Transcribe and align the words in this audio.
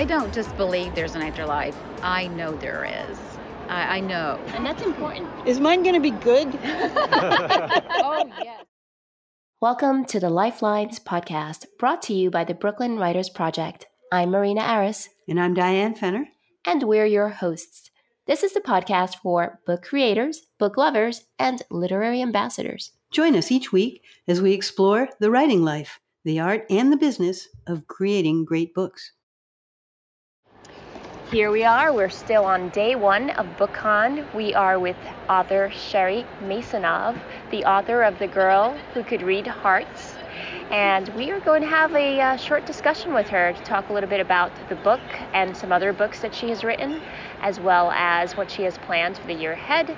I 0.00 0.04
don't 0.04 0.32
just 0.32 0.56
believe 0.56 0.94
there's 0.94 1.14
an 1.14 1.20
afterlife. 1.20 1.76
I 2.00 2.26
know 2.28 2.56
there 2.56 2.86
is. 2.86 3.18
I, 3.68 3.98
I 3.98 4.00
know. 4.00 4.40
And 4.54 4.64
that's 4.64 4.80
important. 4.80 5.28
Is 5.46 5.60
mine 5.60 5.82
going 5.82 5.94
to 5.94 6.00
be 6.00 6.10
good? 6.10 6.48
oh, 6.64 8.24
yes. 8.42 8.64
Welcome 9.60 10.06
to 10.06 10.18
the 10.18 10.30
Lifelines 10.30 11.00
podcast, 11.00 11.66
brought 11.78 12.00
to 12.04 12.14
you 12.14 12.30
by 12.30 12.44
the 12.44 12.54
Brooklyn 12.54 12.96
Writers 12.96 13.28
Project. 13.28 13.88
I'm 14.10 14.30
Marina 14.30 14.62
Aris. 14.62 15.10
And 15.28 15.38
I'm 15.38 15.52
Diane 15.52 15.94
Fenner. 15.94 16.28
And 16.64 16.84
we're 16.84 17.04
your 17.04 17.28
hosts. 17.28 17.90
This 18.26 18.42
is 18.42 18.54
the 18.54 18.62
podcast 18.62 19.16
for 19.16 19.60
book 19.66 19.82
creators, 19.82 20.46
book 20.58 20.78
lovers, 20.78 21.26
and 21.38 21.60
literary 21.70 22.22
ambassadors. 22.22 22.92
Join 23.10 23.36
us 23.36 23.52
each 23.52 23.70
week 23.70 24.02
as 24.26 24.40
we 24.40 24.54
explore 24.54 25.10
the 25.20 25.30
writing 25.30 25.62
life, 25.62 26.00
the 26.24 26.40
art, 26.40 26.64
and 26.70 26.90
the 26.90 26.96
business 26.96 27.48
of 27.66 27.86
creating 27.86 28.46
great 28.46 28.72
books. 28.72 29.12
Here 31.30 31.52
we 31.52 31.62
are. 31.62 31.92
We're 31.92 32.08
still 32.08 32.44
on 32.44 32.70
day 32.70 32.96
one 32.96 33.30
of 33.30 33.46
BookCon. 33.56 34.34
We 34.34 34.52
are 34.52 34.80
with 34.80 34.96
author 35.28 35.70
Sherry 35.70 36.26
Maysonave, 36.42 37.16
the 37.52 37.64
author 37.66 38.02
of 38.02 38.18
The 38.18 38.26
Girl 38.26 38.76
Who 38.94 39.04
Could 39.04 39.22
Read 39.22 39.46
Hearts. 39.46 40.16
And 40.72 41.08
we 41.10 41.30
are 41.30 41.38
going 41.38 41.62
to 41.62 41.68
have 41.68 41.94
a 41.94 42.20
uh, 42.20 42.36
short 42.36 42.66
discussion 42.66 43.14
with 43.14 43.28
her 43.28 43.52
to 43.52 43.62
talk 43.62 43.90
a 43.90 43.92
little 43.92 44.08
bit 44.08 44.18
about 44.18 44.50
the 44.68 44.74
book 44.74 45.00
and 45.32 45.56
some 45.56 45.70
other 45.70 45.92
books 45.92 46.18
that 46.22 46.34
she 46.34 46.48
has 46.48 46.64
written, 46.64 47.00
as 47.42 47.60
well 47.60 47.92
as 47.92 48.36
what 48.36 48.50
she 48.50 48.64
has 48.64 48.76
planned 48.78 49.16
for 49.16 49.28
the 49.28 49.34
year 49.34 49.52
ahead, 49.52 49.96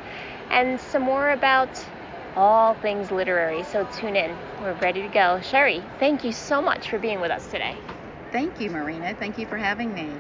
and 0.51 0.79
some 0.79 1.01
more 1.01 1.31
about 1.31 1.83
all 2.37 2.75
things 2.75 3.11
literary. 3.11 3.65
So 3.65 3.89
tune 3.95 4.17
in. 4.17 4.37
We're 4.61 4.75
ready 4.75 5.01
to 5.01 5.09
go. 5.09 5.41
Sherry, 5.41 5.83
thank 5.99 6.25
you 6.25 6.33
so 6.33 6.61
much 6.61 6.91
for 6.91 6.99
being 6.99 7.23
with 7.23 7.31
us 7.31 7.51
today. 7.51 7.75
Thank 8.33 8.61
you, 8.61 8.69
Marina. 8.69 9.15
Thank 9.15 9.39
you 9.39 9.47
for 9.47 9.57
having 9.57 9.95
me. 9.95 10.13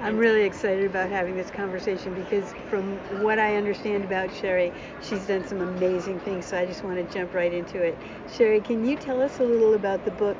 I'm 0.00 0.16
really 0.16 0.42
excited 0.42 0.84
about 0.86 1.10
having 1.10 1.36
this 1.36 1.50
conversation 1.50 2.14
because, 2.14 2.52
from 2.68 2.98
what 3.08 3.38
I 3.38 3.56
understand 3.56 4.04
about 4.04 4.32
Sherry, 4.32 4.72
she's 5.00 5.26
done 5.26 5.44
some 5.44 5.60
amazing 5.60 6.20
things. 6.20 6.46
So 6.46 6.58
I 6.58 6.66
just 6.66 6.82
want 6.82 6.96
to 6.98 7.04
jump 7.04 7.34
right 7.34 7.52
into 7.52 7.82
it. 7.82 7.98
Sherry, 8.26 8.60
can 8.60 8.84
you 8.84 8.96
tell 8.96 9.20
us 9.20 9.40
a 9.40 9.44
little 9.44 9.74
about 9.74 10.04
the 10.04 10.10
book? 10.10 10.38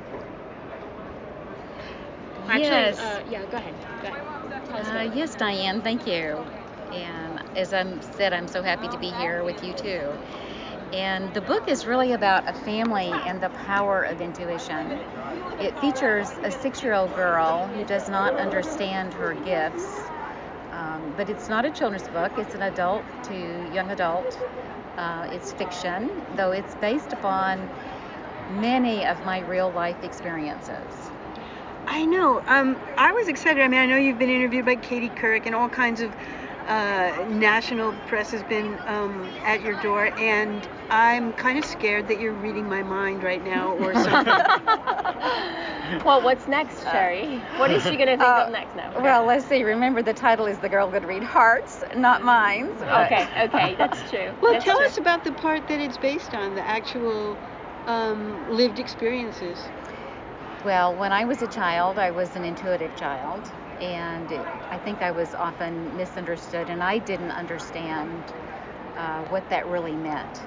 Actually, 2.48 2.92
yes. 2.92 2.98
Uh, 2.98 3.20
yeah, 3.26 3.46
go 3.46 3.56
ahead. 3.58 3.74
Go 4.00 4.08
ahead. 4.08 4.24
Uh, 4.72 5.02
yes, 5.10 5.34
Diane, 5.34 5.80
thank 5.82 6.06
you. 6.06 6.48
And 6.92 7.42
as 7.54 7.72
I 7.72 7.98
said, 8.00 8.32
I'm 8.32 8.48
so 8.48 8.62
happy 8.62 8.88
to 8.88 8.98
be 8.98 9.12
here 9.12 9.44
with 9.44 9.62
you 9.62 9.74
too. 9.74 10.18
And 10.92 11.32
the 11.34 11.40
book 11.40 11.68
is 11.68 11.86
really 11.86 12.12
about 12.12 12.48
a 12.48 12.52
family 12.52 13.12
and 13.26 13.40
the 13.40 13.48
power 13.50 14.02
of 14.02 14.20
intuition. 14.20 14.98
It 15.60 15.76
features 15.78 16.30
a 16.44 16.50
six 16.50 16.82
year 16.82 16.94
old 16.94 17.14
girl 17.14 17.66
who 17.66 17.84
does 17.84 18.08
not 18.08 18.38
understand 18.38 19.12
her 19.14 19.34
gifts. 19.34 20.02
Um, 20.72 21.14
but 21.16 21.28
it's 21.28 21.48
not 21.48 21.64
a 21.64 21.70
children's 21.70 22.08
book, 22.08 22.32
it's 22.36 22.54
an 22.54 22.62
adult 22.62 23.04
to 23.24 23.34
young 23.72 23.90
adult. 23.90 24.38
Uh, 24.98 25.26
it's 25.30 25.52
fiction, 25.52 26.10
though 26.36 26.52
it's 26.52 26.74
based 26.76 27.12
upon 27.12 27.68
many 28.50 29.04
of 29.04 29.24
my 29.24 29.40
real 29.40 29.70
life 29.70 30.02
experiences. 30.04 31.10
I 31.86 32.04
know. 32.04 32.42
Um, 32.46 32.76
I 32.96 33.12
was 33.12 33.28
excited. 33.28 33.62
I 33.62 33.68
mean, 33.68 33.80
I 33.80 33.86
know 33.86 33.96
you've 33.96 34.18
been 34.18 34.30
interviewed 34.30 34.64
by 34.64 34.76
Katie 34.76 35.08
Couric 35.08 35.46
and 35.46 35.54
all 35.54 35.68
kinds 35.68 36.00
of 36.00 36.12
uh, 36.67 37.25
national 37.27 37.95
press 38.06 38.31
has 38.33 38.42
been 38.42 38.81
um, 38.86 39.36
at 39.45 39.61
your 39.62 39.75
door, 39.75 40.11
and 40.17 40.67
I'm 40.91 41.33
kind 41.33 41.59
of 41.59 41.64
scared 41.64 42.09
that 42.09 42.19
you're 42.19 42.34
reading 42.34 42.69
my 42.69 42.83
mind 42.83 43.22
right 43.22 43.42
now 43.42 43.72
or 43.72 43.95
something. 43.97 44.34
well, 46.05 46.22
what's 46.22 46.47
next, 46.49 46.88
Sherry? 46.91 47.43
What 47.56 47.71
is 47.71 47.82
she 47.82 47.97
going 47.97 48.09
to 48.09 48.16
think 48.16 48.22
Uh, 48.22 48.44
of 48.47 48.53
next 48.53 48.75
now? 48.75 48.93
Well, 49.00 49.25
let's 49.25 49.47
see. 49.47 49.62
Remember, 49.65 50.03
the 50.03 50.15
title 50.15 50.47
is 50.47 50.59
The 50.59 50.69
Girl 50.69 50.91
Could 50.91 51.05
Read 51.05 51.22
Hearts, 51.22 51.82
not 51.94 52.22
mine. 52.22 52.69
okay, 52.82 53.28
okay, 53.44 53.75
that's 53.76 54.09
true. 54.10 54.32
well, 54.41 54.53
That's 54.53 54.65
tell 54.65 54.76
true. 54.76 54.87
us 54.87 54.99
about 54.99 55.25
the 55.25 55.32
part 55.32 55.66
that 55.69 55.81
it's 55.81 55.99
based 55.99 56.34
on, 56.34 56.55
the 56.55 56.66
actual 56.66 57.38
um, 57.87 58.49
lived 58.49 58.78
experiences. 58.78 59.71
Well, 60.65 60.94
when 60.97 61.12
I 61.12 61.25
was 61.25 61.43
a 61.43 61.47
child, 61.49 61.99
I 61.99 62.10
was 62.10 62.34
an 62.37 62.44
intuitive 62.44 62.94
child, 62.97 63.50
and 63.81 64.47
I 64.70 64.78
think 64.78 65.03
I 65.03 65.12
was 65.12 65.34
often 65.34 65.97
misunderstood, 65.97 66.70
and 66.70 66.82
I 66.82 66.98
didn't 66.98 67.31
understand 67.32 68.32
uh, 68.97 69.22
what 69.22 69.48
that 69.50 69.66
really 69.66 69.97
meant. 69.97 70.47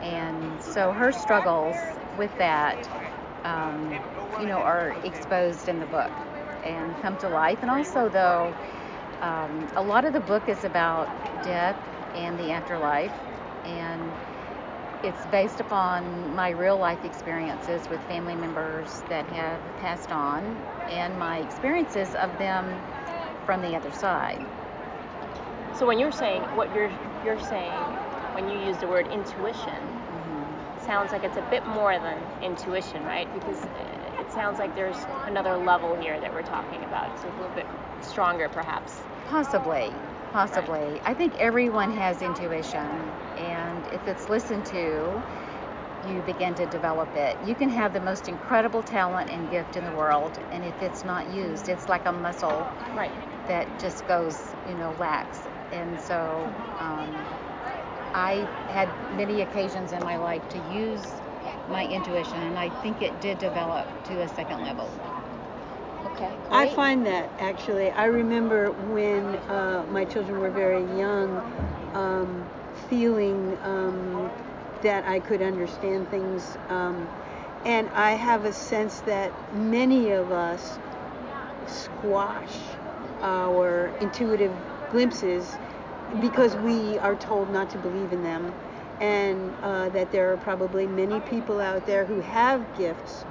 And 0.00 0.60
so 0.62 0.92
her 0.92 1.12
struggles 1.12 1.98
with 2.12 2.36
that, 2.38 2.88
um, 3.44 4.04
you 4.36 4.46
know, 4.46 4.60
are 4.62 4.96
exposed 5.02 5.68
in 5.68 5.78
the 5.78 5.86
book 5.86 6.12
and 6.62 6.98
come 6.98 7.16
to 7.18 7.28
life. 7.28 7.60
And 7.62 7.70
also, 7.70 8.08
though, 8.08 8.56
um, 9.20 9.68
a 9.76 9.82
lot 9.82 10.04
of 10.04 10.12
the 10.12 10.20
book 10.20 10.48
is 10.48 10.64
about 10.64 11.10
death 11.40 11.78
and 12.14 12.38
the 12.38 12.50
afterlife, 12.52 13.16
and 13.64 14.18
it's 15.02 15.24
based 15.26 15.60
upon 15.60 16.34
my 16.34 16.50
real 16.50 16.78
life 16.78 17.04
experiences 17.04 17.88
with 17.88 18.04
family 18.04 18.36
members 18.36 19.04
that 19.08 19.26
have 19.28 19.62
passed 19.76 20.12
on 20.12 20.62
and 20.90 21.18
my 21.18 21.38
experiences 21.38 22.14
of 22.14 22.36
them 22.38 22.66
from 23.46 23.62
the 23.62 23.74
other 23.76 23.92
side. 23.92 24.44
So 25.76 25.86
when 25.86 25.98
you're 25.98 26.12
saying 26.12 26.42
what 26.56 26.74
you're 26.74 26.90
you're 27.24 27.38
saying 27.40 27.72
when 28.34 28.48
you 28.48 28.58
use 28.66 28.78
the 28.78 28.88
word 28.88 29.06
intuition, 29.12 29.72
Mm-hmm. 30.10 30.86
sounds 30.86 31.12
like 31.12 31.24
it's 31.24 31.36
a 31.36 31.46
bit 31.50 31.66
more 31.66 31.98
than 31.98 32.18
intuition, 32.42 33.04
right? 33.04 33.32
Because 33.34 33.62
it 33.64 34.32
sounds 34.32 34.58
like 34.58 34.74
there's 34.74 34.96
another 35.26 35.56
level 35.56 35.96
here 36.00 36.18
that 36.20 36.32
we're 36.32 36.42
talking 36.42 36.84
about. 36.84 37.12
It's 37.12 37.22
a 37.24 37.28
little 37.28 37.54
bit 37.54 37.66
stronger, 38.02 38.48
perhaps. 38.48 39.00
Possibly, 39.28 39.92
possibly. 40.32 41.00
I 41.04 41.14
think 41.14 41.38
everyone 41.38 41.90
has 41.92 42.22
intuition, 42.22 43.12
and 43.36 43.86
if 43.92 44.06
it's 44.08 44.28
listened 44.28 44.66
to, 44.66 45.22
you 46.02 46.22
begin 46.22 46.54
to 46.56 46.66
develop 46.66 47.14
it. 47.16 47.40
You 47.40 47.56
can 47.56 47.70
have 47.70 47.92
the 47.92 48.00
most 48.00 48.28
incredible 48.28 48.82
talent 48.82 49.30
and 49.30 49.48
gift 49.50 49.76
in 49.76 49.84
the 49.84 49.92
world, 49.92 50.38
and 50.50 50.64
if 50.64 50.82
it's 50.82 51.04
not 51.04 51.26
used, 51.28 51.68
it's 51.68 51.88
like 51.88 52.02
a 52.06 52.12
muscle 52.12 52.70
Right. 52.92 53.12
that 53.46 53.78
just 53.78 54.06
goes, 54.06 54.54
you 54.64 54.76
know, 54.76 54.92
lax. 54.92 55.46
And 55.72 56.00
so 56.00 56.54
um, 56.78 57.28
I 58.14 58.48
had 58.68 58.94
many 59.10 59.40
occasions 59.40 59.92
in 59.92 60.02
my 60.02 60.16
life 60.18 60.46
to 60.48 60.58
use 60.58 61.22
my 61.66 61.86
intuition, 61.86 62.42
and 62.42 62.58
I 62.58 62.70
think 62.70 63.02
it 63.02 63.20
did 63.20 63.38
develop 63.38 63.88
to 64.04 64.20
a 64.22 64.28
second 64.28 64.62
level. 64.62 64.96
Okay. 66.06 66.38
I 66.50 66.66
find 66.66 67.06
that 67.06 67.30
actually. 67.38 67.90
I 67.90 68.06
remember 68.06 68.72
when 68.72 69.36
uh, 69.48 69.84
my 69.88 70.04
children 70.04 70.38
were 70.38 70.50
very 70.50 70.82
young, 70.82 71.42
um, 71.94 72.48
feeling 72.72 73.58
um, 73.62 74.32
that 74.82 75.06
I 75.06 75.20
could 75.20 75.42
understand 75.42 76.08
things. 76.10 76.56
Um, 76.68 77.08
and 77.64 77.88
I 77.90 78.12
have 78.12 78.44
a 78.44 78.52
sense 78.52 79.00
that 79.02 79.32
many 79.54 80.10
of 80.10 80.32
us 80.32 80.78
squash 81.66 82.56
our 83.22 83.92
intuitive 84.00 84.52
glimpses 84.90 85.56
because 86.20 86.56
we 86.56 86.98
are 86.98 87.14
told 87.16 87.50
not 87.52 87.70
to 87.70 87.78
believe 87.78 88.12
in 88.12 88.22
them. 88.22 88.52
And 89.00 89.54
uh, 89.62 89.88
that 89.90 90.12
there 90.12 90.32
are 90.32 90.36
probably 90.38 90.86
many 90.86 91.20
people 91.20 91.60
out 91.60 91.86
there 91.86 92.04
who 92.04 92.20
have 92.20 92.62
gifts 92.76 93.24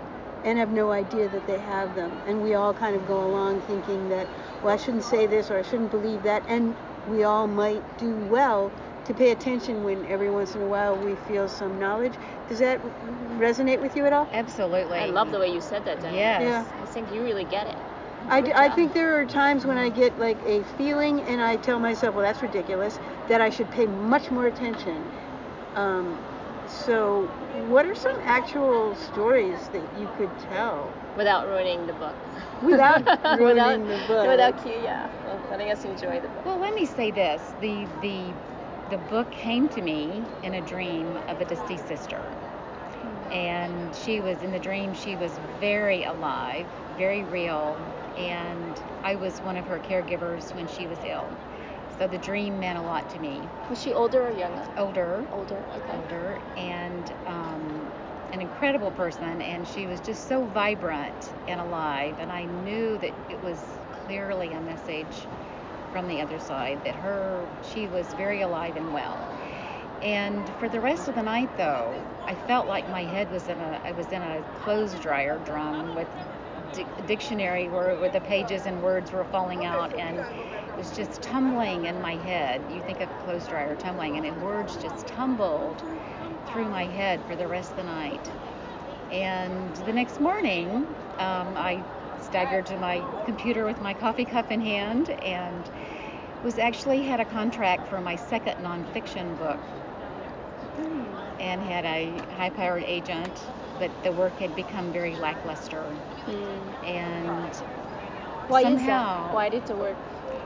and 0.43 0.57
have 0.57 0.71
no 0.71 0.91
idea 0.91 1.29
that 1.29 1.45
they 1.45 1.59
have 1.59 1.95
them. 1.95 2.11
And 2.25 2.41
we 2.41 2.55
all 2.55 2.73
kind 2.73 2.95
of 2.95 3.07
go 3.07 3.23
along 3.23 3.61
thinking 3.61 4.09
that, 4.09 4.27
well, 4.63 4.73
I 4.73 4.77
shouldn't 4.77 5.03
say 5.03 5.27
this 5.27 5.51
or 5.51 5.59
I 5.59 5.61
shouldn't 5.61 5.91
believe 5.91 6.23
that. 6.23 6.43
And 6.47 6.75
we 7.09 7.23
all 7.23 7.47
might 7.47 7.83
do 7.99 8.15
well 8.31 8.71
to 9.09 9.15
pay 9.15 9.31
attention 9.31 9.83
when 9.83 10.06
every 10.06 10.29
once 10.29 10.53
in 10.53 10.61
a 10.61 10.65
while 10.67 10.95
we 10.95 11.15
feel 11.15 11.47
some 11.47 11.79
knowledge. 11.79 12.13
Does 12.47 12.59
that 12.59 12.79
resonate 13.39 13.81
with 13.81 13.95
you 13.95 14.06
at 14.06 14.13
all? 14.13 14.29
Absolutely. 14.31 15.00
I 15.00 15.07
love 15.07 15.31
the 15.31 15.39
way 15.39 15.51
you 15.51 15.61
said 15.61 15.83
that, 15.85 16.00
Diane. 16.00 16.15
Yes. 16.15 16.41
Yeah. 16.41 16.83
I 16.83 16.85
think 16.85 17.11
you 17.11 17.23
really 17.23 17.44
get 17.44 17.65
it. 17.65 17.75
I, 18.29 18.41
Good 18.41 18.47
d- 18.47 18.53
I 18.53 18.67
job. 18.67 18.75
think 18.75 18.94
there 18.94 19.19
are 19.19 19.25
times 19.25 19.65
when 19.65 19.79
I 19.79 19.89
get 19.89 20.19
like 20.19 20.38
a 20.45 20.61
feeling 20.77 21.21
and 21.21 21.41
I 21.41 21.56
tell 21.56 21.79
myself, 21.79 22.13
well, 22.13 22.23
that's 22.23 22.44
ridiculous, 22.44 23.00
that 23.29 23.41
I 23.41 23.50
should 23.50 23.71
pay 23.71 23.88
much 23.88 24.29
more 24.29 24.45
attention. 24.45 25.12
Um, 25.75 26.19
so, 26.67 27.23
what 27.67 27.88
are 27.88 27.95
some 27.95 28.17
actual 28.25 28.94
stories 28.94 29.69
that 29.69 29.81
you 29.97 30.07
could 30.17 30.29
tell 30.51 30.94
Without 31.15 31.47
ruining 31.47 31.88
the 31.88 31.94
book. 31.94 32.15
without 32.62 33.01
ruining 33.39 33.88
without, 33.88 33.88
the 33.88 34.07
book? 34.07 34.27
Without 34.27 34.62
cue, 34.62 34.79
yeah. 34.83 35.09
Well, 35.25 35.41
letting 35.50 35.71
us 35.71 35.83
enjoy 35.83 36.19
the 36.19 36.27
book. 36.27 36.45
Well, 36.45 36.59
let 36.59 36.75
me 36.75 36.85
say 36.85 37.09
this: 37.09 37.41
the 37.59 37.88
the 38.01 38.33
the 38.89 38.97
book 38.97 39.31
came 39.31 39.69
to 39.69 39.81
me 39.81 40.31
in 40.41 40.53
a 40.56 40.62
dream 40.62 41.19
of 41.27 41.41
a 41.41 41.45
deceased 41.45 41.88
sister, 41.88 42.38
and 43.31 43.95
she 43.95 44.21
was 44.21 44.41
in 44.44 44.51
the 44.51 44.59
dream. 44.59 44.94
She 44.94 45.15
was 45.15 45.39
very 45.59 46.03
alive, 46.03 46.69
very 46.89 47.24
real, 47.24 47.88
and 48.15 48.81
I 49.03 49.15
was 49.15 49.41
one 49.41 49.57
of 49.57 49.68
her 49.68 49.80
caregivers 49.80 50.53
when 50.53 50.68
she 50.68 50.88
was 50.88 51.03
ill. 51.03 51.39
So 51.88 52.07
the 52.07 52.19
dream 52.19 52.59
meant 52.59 52.77
a 52.77 52.83
lot 52.83 53.09
to 53.09 53.19
me. 53.19 53.51
Was 53.69 53.80
she 53.80 53.94
older 53.94 54.27
or 54.27 54.31
younger? 54.31 54.65
Older, 54.77 55.27
Older. 55.31 55.68
Okay. 55.75 55.94
older, 55.94 56.39
and 56.56 57.12
um, 57.25 57.91
an 58.31 58.41
incredible 58.41 58.91
person, 58.91 59.41
and 59.41 59.68
she 59.68 59.88
was 59.88 60.01
just 60.01 60.27
so 60.27 60.47
vibrant 60.47 61.33
and 61.47 61.59
alive. 61.62 62.15
And 62.19 62.31
I 62.31 62.45
knew 62.45 62.97
that 63.00 63.13
it 63.27 63.41
was 63.41 63.80
clearly 63.91 64.53
a 64.53 64.62
message 64.62 65.30
from 65.91 66.07
the 66.07 66.21
other 66.21 66.39
side 66.39 66.81
that 66.83 66.95
her 66.95 67.50
she 67.62 67.88
was 67.88 68.13
very 68.13 68.41
alive 68.41 68.75
and 68.75 68.91
well. 68.91 69.31
And 70.01 70.53
for 70.57 70.69
the 70.69 70.81
rest 70.81 71.07
of 71.07 71.15
the 71.15 71.24
night, 71.24 71.51
though, 71.57 72.09
I 72.27 72.36
felt 72.36 72.68
like 72.68 72.88
my 72.88 73.06
head 73.06 73.30
was 73.30 73.47
in 73.50 73.59
a 73.62 73.80
I 73.83 73.94
was 73.94 74.12
in 74.12 74.21
a 74.24 74.44
clothes 74.53 75.00
dryer 75.00 75.39
drum 75.39 75.94
with 75.94 76.09
di- 76.71 76.89
dictionary 77.06 77.69
where, 77.69 77.97
where 77.97 78.09
the 78.09 78.21
pages 78.21 78.65
and 78.65 78.81
words 78.81 79.12
were 79.12 79.25
falling 79.25 79.63
out 79.65 79.91
and 79.97 80.21
it 80.21 80.77
was 80.77 80.91
just 80.91 81.21
tumbling 81.21 81.86
in 81.86 82.00
my 82.01 82.18
head. 82.18 82.65
You 82.68 82.81
think 82.83 83.00
of 83.01 83.15
clothes 83.18 83.47
dryer 83.47 83.75
tumbling, 83.75 84.18
and 84.18 84.25
then 84.25 84.39
words 84.39 84.77
just 84.77 85.07
tumbled 85.07 85.83
through 86.45 86.69
my 86.69 86.88
head 86.88 87.24
for 87.27 87.36
the 87.36 87.47
rest 87.47 87.71
of 87.71 87.75
the 87.77 87.83
night. 87.83 88.30
And 89.12 89.75
the 89.75 89.94
next 89.94 90.19
morning, 90.19 90.95
um, 91.19 91.57
I 91.57 91.86
staggered 92.19 92.68
to 92.68 92.77
my 92.77 93.07
computer 93.25 93.65
with 93.65 93.81
my 93.81 93.94
coffee 93.94 94.25
cup 94.25 94.51
in 94.51 94.62
hand 94.62 95.09
and 95.21 95.69
was 96.44 96.57
actually 96.57 97.01
had 97.03 97.19
a 97.19 97.25
contract 97.25 97.88
for 97.88 98.00
my 98.01 98.15
second 98.15 98.56
nonfiction 98.59 99.38
book 99.38 99.59
and 101.39 101.62
had 101.62 101.86
a 101.86 102.21
high 102.36 102.50
powered 102.50 102.83
agent, 102.83 103.50
but 103.80 103.91
the 104.03 104.12
work 104.12 104.39
had 104.39 104.56
become 104.56 104.91
very 104.91 105.15
lackluster. 105.15 105.94
And 106.83 107.62
Why 108.47 108.63
somehow? 108.63 109.33
Why 109.33 109.50
did 109.50 109.65
the 109.68 109.75
work? 109.75 109.97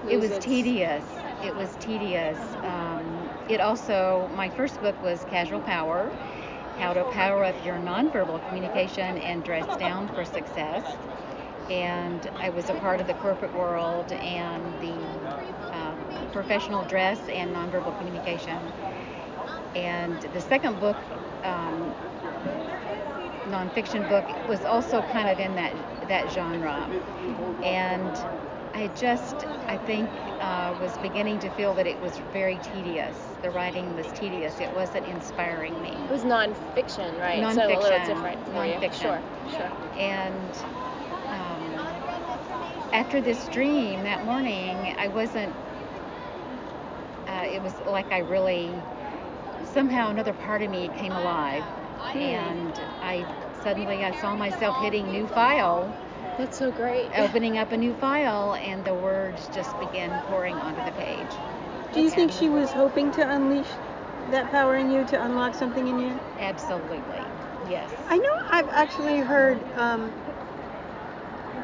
it 0.10 0.18
was 0.18 0.31
its- 0.31 0.45
tedious. 0.45 1.06
It 1.44 1.56
was 1.56 1.75
tedious. 1.78 2.38
Um, 2.63 3.30
it 3.50 3.60
also, 3.60 4.30
my 4.34 4.50
first 4.50 4.80
book 4.81 5.01
was 5.04 5.24
Casual 5.25 5.62
Power 5.62 6.12
How 6.78 6.94
to 6.94 7.04
Power 7.12 7.44
Up 7.44 7.56
Your 7.66 7.75
Nonverbal 7.78 8.45
Communication 8.48 9.18
and 9.18 9.44
Dress 9.44 9.66
Down 9.78 10.07
for 10.07 10.25
Success. 10.25 10.84
And 11.69 12.28
I 12.36 12.50
was 12.50 12.69
a 12.69 12.74
part 12.75 13.00
of 13.00 13.07
the 13.07 13.13
corporate 13.13 13.54
world 13.54 14.12
and 14.12 14.81
the 14.81 15.23
professional 16.33 16.83
dress 16.85 17.30
and 17.30 17.56
nonverbal 17.56 17.95
communication. 17.95 18.75
And 19.75 20.21
the 20.21 20.41
second 20.41 20.80
book, 20.80 21.06
um, 21.44 21.95
nonfiction 23.47 24.07
book, 24.07 24.33
was 24.45 24.65
also 24.65 25.01
kind 25.03 25.30
of 25.30 25.39
in 25.39 25.56
that 25.56 25.77
that 26.01 26.30
genre. 26.30 26.95
And 27.62 28.24
I 28.74 28.89
just, 28.89 29.45
I 29.68 29.77
think, 29.77 30.12
uh, 30.39 30.75
was 30.77 30.97
beginning 30.97 31.39
to 31.39 31.51
feel 31.51 31.75
that 31.75 31.88
it 31.88 32.00
was 32.00 32.19
very 32.31 32.59
tedious. 32.59 33.38
The 33.41 33.51
writing 33.51 33.94
was 33.94 34.12
tedious. 34.12 34.62
It 34.62 34.71
wasn't 34.74 35.06
inspiring 35.06 35.81
me. 35.81 36.06
It 36.07 36.12
was 36.12 36.25
non-fiction, 36.25 37.18
right? 37.18 37.50
So 37.51 37.77
a 37.77 37.80
little 37.80 38.00
different. 38.00 38.39
Nonfiction. 38.47 38.94
Sure, 38.94 39.25
sure. 39.47 39.74
And 39.97 40.53
um, 41.30 41.88
after 42.91 43.21
this 43.21 43.47
dream 43.50 44.03
that 44.03 44.21
morning, 44.21 44.94
I 44.97 45.07
wasn't. 45.09 45.57
Uh, 47.44 47.48
it 47.48 47.62
was 47.62 47.74
like 47.88 48.12
I 48.12 48.19
really 48.19 48.72
somehow 49.74 50.10
another 50.10 50.34
part 50.34 50.62
of 50.62 50.69
me 50.69 50.90
came 50.98 51.12
alive, 51.12 51.63
and 52.13 52.74
I 53.01 53.25
suddenly 53.63 54.04
I 54.04 54.12
saw 54.19 54.36
myself 54.36 54.75
hitting 54.78 55.12
new 55.12 55.28
file, 55.28 55.94
That's 56.38 56.57
so 56.57 56.72
great. 56.72 57.10
opening 57.18 57.57
up 57.57 57.72
a 57.72 57.78
new 57.78 57.94
file, 57.95 58.56
and 58.56 58.84
the 58.86 58.94
words 58.94 59.50
just 59.54 59.78
began 59.80 60.12
pouring 60.28 60.56
onto 60.56 60.84
the 60.86 60.92
page. 60.92 61.30
Do 61.94 62.01
you 62.01 62.10
think 62.10 62.31
she 62.31 62.50
was 62.50 62.72
hoping 62.72 63.12
to 63.13 63.30
unleash 63.30 63.72
that 64.31 64.50
power 64.51 64.75
in 64.75 64.90
you 64.90 65.06
to 65.06 65.24
unlock 65.24 65.56
something 65.56 65.88
in 65.88 66.00
you? 66.00 66.19
Absolutely, 66.40 67.24
yes. 67.68 67.92
I 68.10 68.18
know 68.18 68.34
I've 68.51 68.69
actually 68.69 69.19
heard, 69.19 69.62
um, 69.78 70.12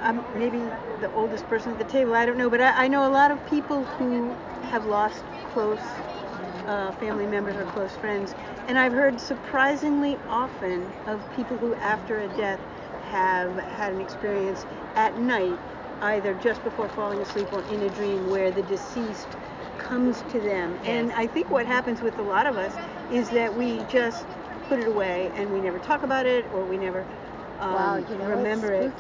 I'm 0.04 0.24
maybe 0.38 0.60
the 1.02 1.12
oldest 1.14 1.48
person 1.48 1.72
at 1.72 1.78
the 1.78 1.84
table, 1.84 2.14
I 2.14 2.26
don't 2.26 2.38
know, 2.38 2.50
but 2.50 2.62
I, 2.62 2.86
I 2.86 2.88
know 2.88 3.08
a 3.08 3.12
lot 3.12 3.32
of 3.32 3.46
people 3.46 3.86
who 3.86 4.36
have 4.70 4.86
lost 4.86 5.24
close 5.50 6.02
uh, 6.66 6.92
family 6.94 7.28
members 7.28 7.58
or 7.58 7.66
close 7.66 7.96
friends. 7.96 8.36
And 8.68 8.78
I've 8.78 8.94
heard 8.94 9.20
surprisingly 9.22 10.18
often 10.28 10.96
of 11.06 11.30
people 11.30 11.58
who, 11.60 11.76
after 11.76 12.20
a 12.20 12.30
death, 12.30 12.62
have 13.00 13.58
had 13.58 13.94
an 13.94 14.02
experience 14.02 14.66
at 14.96 15.16
night, 15.16 15.62
either 16.02 16.34
just 16.36 16.64
before 16.64 16.90
falling 16.90 17.22
asleep 17.22 17.50
or 17.52 17.64
in 17.64 17.82
a 17.84 17.90
dream, 17.90 18.28
where 18.28 18.52
the 18.52 18.64
deceased 18.64 19.38
comes 19.78 20.24
to 20.24 20.42
them. 20.42 20.78
And 20.84 21.12
I 21.14 21.28
think 21.28 21.50
what 21.52 21.68
happens 21.68 22.02
with 22.02 22.20
a 22.20 22.24
lot 22.24 22.48
of 22.48 22.58
us 22.58 22.78
is 23.10 23.30
that 23.32 23.56
we 23.56 23.84
just 23.86 24.38
put 24.68 24.80
it 24.80 24.88
away 24.88 25.32
and 25.36 25.52
we 25.52 25.62
never 25.62 25.80
talk 25.80 26.04
about 26.04 26.26
it 26.26 26.46
or 26.52 26.66
we 26.66 26.78
never 26.78 27.08
um, 27.60 27.96
Wow, 27.96 27.98
you 27.98 28.18
know, 28.18 28.28
remember 28.28 28.72
it. 28.74 28.94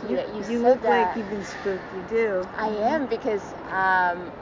you 0.43 0.59
said 0.59 0.61
look 0.61 0.81
that. 0.81 0.89
like 0.89 1.15
you've 1.15 1.29
been 1.29 1.43
spooked. 1.43 1.93
You 1.93 2.03
do. 2.03 2.49
I 2.55 2.67
am 2.69 3.07
because 3.07 3.53
um, 3.69 4.33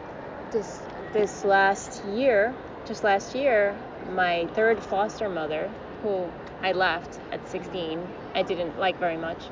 this 0.51 0.86
this 1.17 1.43
last 1.43 2.05
year, 2.05 2.53
just 2.85 3.03
last 3.03 3.33
year, 3.33 3.75
my 4.11 4.47
third 4.53 4.83
foster 4.83 5.27
mother, 5.27 5.67
who 6.03 6.29
I 6.61 6.73
left 6.73 7.19
at 7.31 7.49
16, 7.49 8.07
I 8.35 8.43
didn't 8.43 8.77
like 8.77 8.99
very 8.99 9.17
much. 9.17 9.45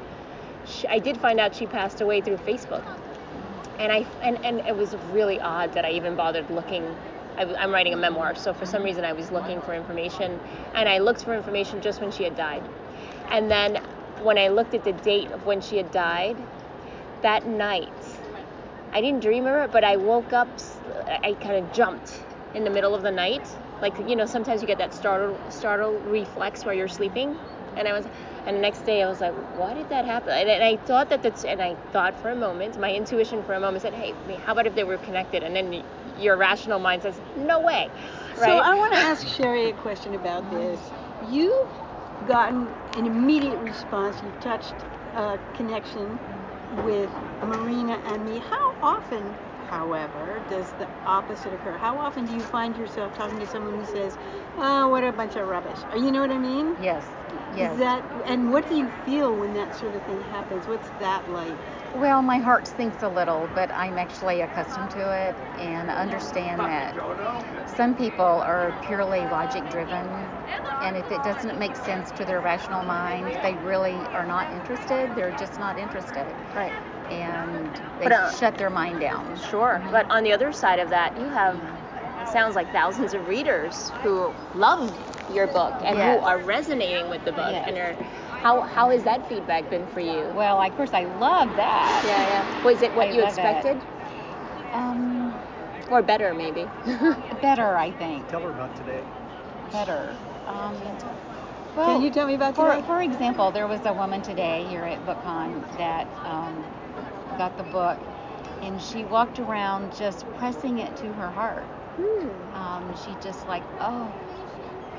She, 0.68 0.88
I 0.88 1.00
did 1.00 1.18
find 1.18 1.40
out 1.40 1.56
she 1.56 1.66
passed 1.66 2.02
away 2.02 2.22
through 2.22 2.38
Facebook, 2.38 2.86
and 3.80 3.92
I 3.92 4.06
and, 4.22 4.46
and 4.46 4.60
it 4.60 4.76
was 4.76 4.96
really 5.12 5.40
odd 5.42 5.74
that 5.74 5.86
I 5.86 5.92
even 5.94 6.16
bothered 6.16 6.52
looking. 6.52 6.84
I, 7.36 7.46
am 7.64 7.72
writing 7.72 7.94
a 7.94 7.98
memoir, 7.98 8.36
so 8.36 8.54
for 8.54 8.68
some 8.68 8.84
reason 8.84 9.04
I 9.04 9.14
was 9.14 9.32
looking 9.32 9.60
for 9.62 9.74
information, 9.74 10.40
and 10.76 10.88
I 10.88 11.00
looked 11.00 11.24
for 11.24 11.34
information 11.34 11.82
just 11.82 12.00
when 12.00 12.12
she 12.12 12.26
had 12.26 12.36
died, 12.38 12.64
and 13.32 13.50
then 13.50 13.78
when 14.22 14.38
I 14.38 14.50
looked 14.50 14.76
at 14.76 14.84
the 14.84 14.94
date 14.94 15.32
of 15.32 15.48
when 15.48 15.62
she 15.62 15.78
had 15.78 15.90
died, 15.90 16.38
that 17.24 17.48
night 17.48 18.05
I 18.96 19.02
didn't 19.02 19.22
dream 19.22 19.46
of 19.46 19.56
it, 19.56 19.72
but 19.72 19.84
I 19.84 19.98
woke 19.98 20.32
up, 20.32 20.48
I 21.24 21.34
kind 21.42 21.58
of 21.58 21.74
jumped 21.74 22.14
in 22.56 22.64
the 22.64 22.70
middle 22.70 22.96
of 22.96 23.04
the 23.04 23.12
night. 23.12 23.46
Like, 23.82 24.00
you 24.00 24.16
know, 24.16 24.26
sometimes 24.26 24.62
you 24.62 24.68
get 24.68 24.78
that 24.78 24.94
startle, 24.94 25.38
startle 25.50 26.00
reflex 26.00 26.66
where 26.66 26.74
you're 26.74 26.88
sleeping. 26.88 27.38
And 27.76 27.90
I 27.90 27.94
was, 27.94 28.06
and 28.46 28.56
the 28.56 28.62
next 28.62 28.86
day 28.86 29.04
I 29.04 29.08
was 29.10 29.20
like, 29.20 29.34
why 29.58 29.74
did 29.74 29.90
that 29.90 30.06
happen? 30.06 30.32
And, 30.32 30.50
and 30.50 30.64
I 30.64 30.78
thought 30.78 31.10
that 31.10 31.22
that's, 31.22 31.44
and 31.44 31.62
I 31.62 31.76
thought 31.92 32.16
for 32.22 32.30
a 32.30 32.36
moment, 32.36 32.80
my 32.80 32.94
intuition 32.94 33.44
for 33.44 33.54
a 33.54 33.60
moment 33.60 33.82
said, 33.82 33.94
hey, 33.94 34.16
how 34.46 34.54
about 34.54 34.66
if 34.66 34.76
they 34.76 34.86
were 34.86 34.98
connected? 34.98 35.44
And 35.44 35.54
then 35.54 35.84
your 36.18 36.38
rational 36.38 36.80
mind 36.80 37.02
says, 37.02 37.20
no 37.36 37.60
way. 37.60 37.90
Right? 38.38 38.46
So 38.46 38.60
I 38.60 38.76
want 38.76 38.94
to 38.94 39.00
ask 39.00 39.28
Sherry 39.28 39.68
a 39.72 39.74
question 39.74 40.16
about 40.16 40.50
this. 40.50 40.80
You've 41.30 41.70
gotten 42.26 42.74
an 42.96 43.06
immediate 43.06 43.60
response. 43.60 44.24
You've 44.24 44.40
touched 44.40 44.86
a 45.14 45.38
connection 45.54 46.18
with 46.82 47.20
Marina 47.42 48.00
and 48.04 48.24
me. 48.24 48.40
How 48.40 48.56
often, 48.82 49.38
however, 49.58 50.40
does 50.40 50.74
the 50.74 50.90
opposite 51.06 51.54
occur? 51.54 51.78
How 51.78 52.00
often 52.00 52.26
do 52.26 52.34
you 52.34 52.44
find 52.44 52.78
yourself 52.78 53.14
talking 53.14 53.40
to 53.40 53.48
someone 53.48 53.76
who 53.76 53.86
says, 53.86 54.18
"Oh, 54.58 54.90
what 54.90 55.04
a 55.04 55.14
bunch 55.14 55.36
of 55.36 55.48
rubbish"? 55.48 55.86
You 55.96 56.12
know 56.12 56.22
what 56.22 56.32
I 56.32 56.40
mean? 56.40 56.78
Yes, 56.78 57.16
yes. 57.50 57.74
Is 57.74 57.78
that 57.78 58.06
and 58.26 58.50
what 58.52 58.68
do 58.68 58.76
you 58.76 58.90
feel 58.90 59.38
when 59.38 59.54
that 59.54 59.74
sort 59.76 59.96
of 59.96 60.04
thing 60.06 60.22
happens? 60.22 60.68
What's 60.68 60.92
that 61.00 61.28
like? 61.28 61.70
Well, 61.96 62.22
my 62.22 62.40
heart 62.40 62.68
sinks 62.68 63.04
a 63.04 63.10
little, 63.10 63.48
but 63.48 63.72
I'm 63.74 63.98
actually 63.98 64.42
accustomed 64.42 64.92
to 64.92 65.00
it 65.30 65.38
and 65.58 65.90
understand 65.90 66.60
that 66.68 66.94
some 67.66 67.96
people 67.96 68.26
are 68.26 68.74
purely 68.82 69.28
logic 69.28 69.70
driven, 69.70 70.30
and 70.82 70.98
if 70.98 71.10
it 71.10 71.24
doesn't 71.24 71.58
make 71.58 71.78
sense 71.78 72.12
to 72.12 72.26
their 72.26 72.42
rational 72.42 72.84
mind, 72.84 73.38
they 73.42 73.56
really 73.56 74.10
are 74.14 74.26
not 74.26 74.52
interested. 74.52 75.16
They're 75.16 75.32
just 75.32 75.58
not 75.58 75.78
interested, 75.78 76.36
right. 76.54 76.74
and 77.10 77.80
they 77.98 78.06
But, 78.10 78.12
uh, 78.12 78.30
shut 78.32 78.58
their 78.58 78.70
mind 78.70 79.00
down. 79.00 79.36
Sure. 79.38 79.82
But 79.90 80.06
on 80.10 80.24
the 80.24 80.34
other 80.34 80.52
side 80.52 80.80
of 80.80 80.90
that, 80.90 81.18
you 81.18 81.30
have 81.30 81.62
it 82.20 82.28
sounds 82.28 82.56
like 82.56 82.72
thousands 82.74 83.14
of 83.14 83.26
readers 83.26 83.94
who 84.02 84.36
love 84.54 84.98
your 85.30 85.48
book 85.48 85.76
and 85.86 85.98
Yes. 85.98 86.20
who 86.20 86.26
are 86.28 86.40
resonating 86.40 87.10
with 87.10 87.24
the 87.24 87.32
book 87.32 87.52
Yes. 87.52 87.68
and 87.70 87.78
are 87.78 87.96
how 88.46 88.62
how 88.62 88.92
has 88.92 89.04
that 89.04 89.28
feedback 89.28 89.68
been 89.72 89.88
for 89.88 90.02
you? 90.02 90.22
Well, 90.36 90.62
of 90.62 90.76
course, 90.76 90.94
I 90.94 91.06
love 91.18 91.50
that. 91.58 92.04
Yeah, 92.06 92.28
yeah. 92.34 92.64
Was 92.64 92.84
it 92.84 92.94
what 92.96 93.08
I 93.08 93.12
you 93.16 93.24
expected? 93.24 93.78
Um, 94.72 95.34
Or 95.90 96.04
better 96.04 96.32
maybe? 96.36 96.68
better, 97.42 97.76
I 97.76 97.90
think. 97.90 98.28
Tell 98.30 98.42
her 98.42 98.52
about 98.52 98.76
today. 98.76 99.02
Better. 99.72 100.16
Um, 100.46 100.76
well, 101.76 101.88
Can 101.88 102.02
you 102.04 102.12
tell 102.12 102.28
me 102.28 102.36
about 102.36 102.56
For, 102.56 102.70
today? 102.70 102.86
for 102.86 103.02
example, 103.02 103.50
there 103.50 103.66
was 103.66 103.84
a 103.86 103.94
woman 103.94 104.22
today 104.22 104.64
here 104.70 104.84
at 104.84 105.00
BookCon 105.08 105.78
that 105.80 106.06
um, 106.24 106.64
got 107.40 107.58
the 107.58 107.64
book, 107.64 107.98
and 108.62 108.80
she 108.80 109.06
walked 109.06 109.40
around 109.40 109.92
just 109.96 110.24
pressing 110.38 110.78
it 110.78 110.96
to 110.98 111.08
her 111.14 111.32
heart. 111.32 111.66
Hmm. 112.00 112.56
Um, 112.56 112.96
she 113.04 113.16
just 113.24 113.48
like, 113.48 113.64
oh, 113.80 114.14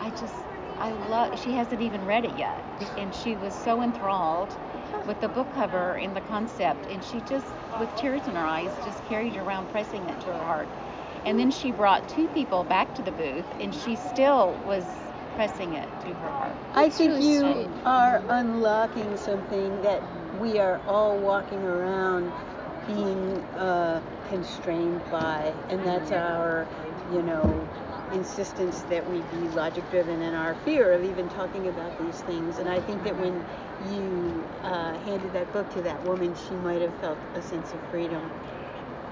I 0.03 0.11
just, 0.11 0.35
I 0.80 0.90
love. 0.90 1.38
She 1.38 1.52
hasn't 1.52 1.80
even 1.80 2.04
read 2.06 2.25
it 2.25 2.37
yet, 2.37 2.64
and 2.99 3.14
she 3.14 3.37
was 3.37 3.54
so 3.54 3.83
enthralled 3.83 4.50
with 5.06 5.21
the 5.21 5.28
book 5.28 5.52
cover 5.54 5.95
and 5.95 6.14
the 6.14 6.21
concept, 6.21 6.87
and 6.90 7.02
she 7.02 7.21
just, 7.23 7.47
with 7.80 7.95
tears 7.97 8.26
in 8.28 8.35
her 8.35 8.45
eyes, 8.45 8.73
just 8.85 9.04
carried 9.09 9.35
it 9.35 9.40
around, 9.40 9.68
pressing 9.68 10.09
it 10.09 10.21
to 10.21 10.26
her 10.28 10.45
heart. 10.45 10.68
And 11.25 11.38
then 11.38 11.50
she 11.50 11.73
brought 11.73 12.09
two 12.09 12.28
people 12.28 12.64
back 12.64 12.95
to 12.97 13.02
the 13.02 13.12
booth, 13.12 13.47
and 13.61 13.75
she 13.75 13.97
still 13.97 14.54
was 14.66 14.85
pressing 15.35 15.75
it 15.75 15.88
to 16.04 16.14
her 16.14 16.30
heart. 16.30 16.56
I 16.75 16.88
think 16.88 17.23
you 17.23 17.40
sweet. 17.40 17.71
are 17.85 18.23
unlocking 18.28 19.16
something 19.16 19.83
that 19.83 20.02
we 20.38 20.59
are 20.59 20.80
all 20.87 21.18
walking 21.18 21.64
around 21.64 22.33
being 22.87 23.45
uh, 23.54 24.00
constrained 24.28 25.02
by, 25.11 25.54
and 25.68 25.87
that's 25.87 26.12
our, 26.12 26.68
you 27.12 27.23
know, 27.23 27.68
insistence 28.13 28.83
that 28.85 29.07
we 29.07 29.23
be 29.23 29.49
logic 29.49 29.89
driven 29.91 30.23
and 30.23 30.37
our 30.37 30.55
fear 30.55 30.93
of 30.93 31.05
even 31.05 31.29
talking 31.29 31.69
about 31.69 31.97
these 31.99 32.21
things. 32.21 32.59
And 32.59 32.69
I 32.69 32.81
think 32.81 33.03
that 33.05 33.17
when 33.17 33.45
you 33.81 34.49
uh, 34.63 34.99
handed 34.99 35.33
that 35.35 35.53
book 35.53 35.71
to 35.71 35.83
that 35.83 36.03
woman, 36.03 36.35
she 36.35 36.57
might 36.57 36.83
have 36.83 36.95
felt 37.01 37.19
a 37.35 37.43
sense 37.43 37.73
of 37.75 37.83
freedom. 37.91 38.33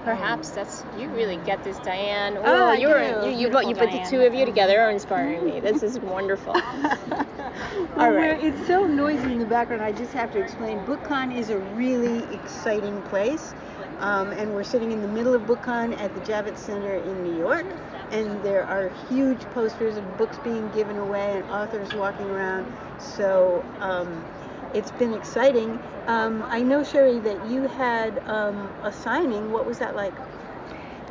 Perhaps 0.03 0.51
that's 0.51 0.85
you 0.95 1.09
really 1.11 1.37
get 1.37 1.63
this, 1.63 1.79
Diane. 1.79 2.37
Oh, 2.37 2.43
Oh, 2.45 2.71
you 2.73 2.87
were 2.89 3.01
you, 3.01 3.31
you, 3.31 3.37
Beautiful, 3.37 3.69
you 3.69 3.75
put 3.75 3.91
the 3.91 3.99
two 3.99 4.21
of 4.21 4.33
you 4.33 4.45
together 4.45 4.79
are 4.79 4.91
inspiring 4.91 5.43
me. 5.45 5.59
This 5.59 5.83
is 5.83 5.99
wonderful. 5.99 6.53
All 7.97 8.11
right. 8.11 8.39
It's 8.43 8.67
so 8.67 8.85
noisy 8.85 9.33
in 9.33 9.39
the 9.39 9.45
background. 9.45 9.81
I 9.81 9.91
just 9.91 10.13
have 10.13 10.31
to 10.31 10.39
explain. 10.39 10.79
BookCon 10.85 11.35
is 11.35 11.49
a 11.49 11.57
really 11.57 12.31
exciting 12.33 13.01
place, 13.01 13.53
um, 13.99 14.31
and 14.33 14.53
we're 14.53 14.63
sitting 14.63 14.91
in 14.91 15.01
the 15.01 15.07
middle 15.07 15.33
of 15.33 15.43
BookCon 15.43 15.99
at 15.99 16.13
the 16.13 16.21
Javits 16.21 16.57
Center 16.57 16.95
in 16.95 17.23
New 17.23 17.35
York. 17.35 17.65
And 18.11 18.43
there 18.43 18.65
are 18.65 18.89
huge 19.09 19.49
posters 19.51 19.97
of 19.97 20.17
books 20.17 20.37
being 20.43 20.69
given 20.69 20.97
away 20.97 21.37
and 21.37 21.49
authors 21.49 21.93
walking 21.93 22.29
around. 22.29 22.73
So 22.99 23.65
um, 23.79 24.25
it's 24.73 24.91
been 24.91 25.13
exciting. 25.13 25.79
Um, 26.07 26.43
I 26.47 26.61
know, 26.61 26.83
Sherry, 26.83 27.19
that 27.19 27.47
you 27.49 27.63
had 27.67 28.19
um, 28.27 28.71
a 28.83 28.91
signing. 28.91 29.51
What 29.51 29.65
was 29.65 29.79
that 29.79 29.95
like? 29.95 30.13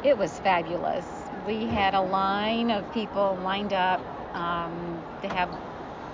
It 0.05 0.19
was 0.19 0.39
fabulous. 0.41 1.07
We 1.47 1.67
had 1.67 1.95
a 1.95 2.01
line 2.01 2.71
of 2.71 2.93
people 2.93 3.39
lined 3.43 3.73
up 3.73 4.01
um, 4.35 5.03
to 5.23 5.29
have 5.29 5.51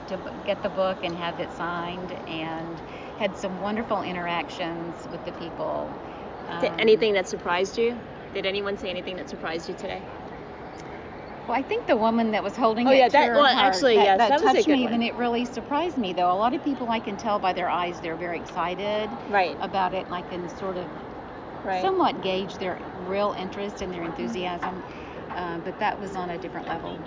to 0.09 0.19
get 0.47 0.62
the 0.62 0.69
book 0.69 0.99
and 1.03 1.15
have 1.17 1.39
it 1.41 1.50
signed, 1.53 2.12
and 2.29 2.79
had 3.19 3.37
some 3.37 3.61
wonderful 3.61 4.03
interactions 4.03 4.95
with 5.11 5.25
the 5.25 5.33
people. 5.33 5.93
Did 6.61 6.71
Um, 6.73 6.80
anything 6.80 7.12
that 7.14 7.28
surprised 7.28 7.78
you? 7.78 7.97
Did 8.35 8.47
anyone 8.47 8.76
say 8.76 8.88
anything 8.90 9.16
that 9.16 9.28
surprised 9.28 9.69
you 9.69 9.75
today? 9.75 10.02
Well, 11.47 11.57
I 11.59 11.62
think 11.62 11.87
the 11.87 11.97
woman 11.97 12.30
that 12.33 12.42
was 12.42 12.54
holding 12.54 12.87
Oh, 12.87 12.92
it 12.92 12.99
yeah, 12.99 13.09
to 13.09 13.12
that- 13.12 13.28
her 13.28 13.35
well, 13.35 13.47
heart, 13.47 13.75
actually, 13.75 13.97
that, 13.97 14.04
yes, 14.04 14.19
that, 14.19 14.28
that 14.28 14.40
was 14.40 14.50
a 14.50 14.54
touched 14.54 14.66
good 14.66 14.73
me, 14.78 14.85
one. 14.85 14.92
and 14.95 15.02
it 15.02 15.14
really 15.16 15.45
surprised 15.45 15.97
me. 15.97 16.12
Though 16.12 16.30
a 16.30 16.35
lot 16.35 16.54
of 16.54 16.62
people, 16.62 16.90
I 16.90 17.00
can 17.00 17.16
tell 17.16 17.38
by 17.38 17.52
their 17.52 17.69
eyes, 17.69 17.99
they're 18.00 18.14
very 18.16 18.38
excited 18.38 19.11
Right. 19.28 19.57
about 19.61 19.95
it, 19.95 20.09
like 20.11 20.30
and 20.33 20.49
sort 20.52 20.76
of 20.76 20.87
Right. 21.64 21.83
somewhat 21.83 22.21
gauge 22.23 22.57
their 22.59 22.78
real 23.07 23.35
interest 23.38 23.83
and 23.83 23.92
their 23.92 24.02
enthusiasm. 24.02 24.83
Uh, 25.37 25.59
but 25.59 25.78
that 25.78 25.99
was 26.00 26.14
on 26.16 26.30
a 26.30 26.38
different 26.38 26.69
level. 26.69 26.99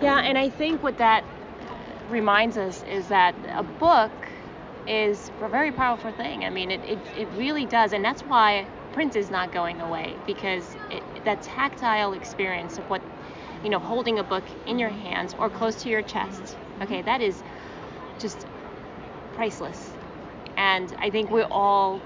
Yeah, 0.00 0.20
and 0.20 0.38
I 0.38 0.48
think 0.48 0.82
what 0.82 0.96
that 0.98 1.24
reminds 2.08 2.56
us 2.56 2.82
is 2.84 3.08
that 3.08 3.34
a 3.54 3.62
book 3.62 4.10
is 4.86 5.30
a 5.40 5.48
very 5.48 5.72
powerful 5.72 6.12
thing. 6.12 6.44
I 6.44 6.50
mean, 6.50 6.70
it, 6.70 6.84
it, 6.84 6.98
it 7.14 7.28
really 7.32 7.66
does, 7.66 7.92
and 7.92 8.04
that's 8.04 8.24
why 8.24 8.68
print 8.92 9.16
is 9.16 9.30
not 9.30 9.50
going 9.52 9.80
away 9.80 10.18
because 10.26 10.76
it, 10.90 11.24
that 11.24 11.42
tactile 11.42 12.12
experience 12.12 12.78
of 12.78 12.88
what, 12.88 13.02
you 13.62 13.70
know, 13.70 13.80
holding 13.80 14.18
a 14.18 14.24
book 14.24 14.44
in 14.66 14.78
your 14.78 14.90
hands 14.90 15.34
or 15.38 15.50
close 15.50 15.76
to 15.82 15.88
your 15.88 16.02
chest, 16.02 16.56
okay, 16.82 17.02
that 17.02 17.20
is 17.20 17.42
just 18.18 18.46
priceless. 19.32 19.96
And 20.56 20.94
I 20.98 21.10
think 21.10 21.30
we 21.30 21.42
all 21.42 22.02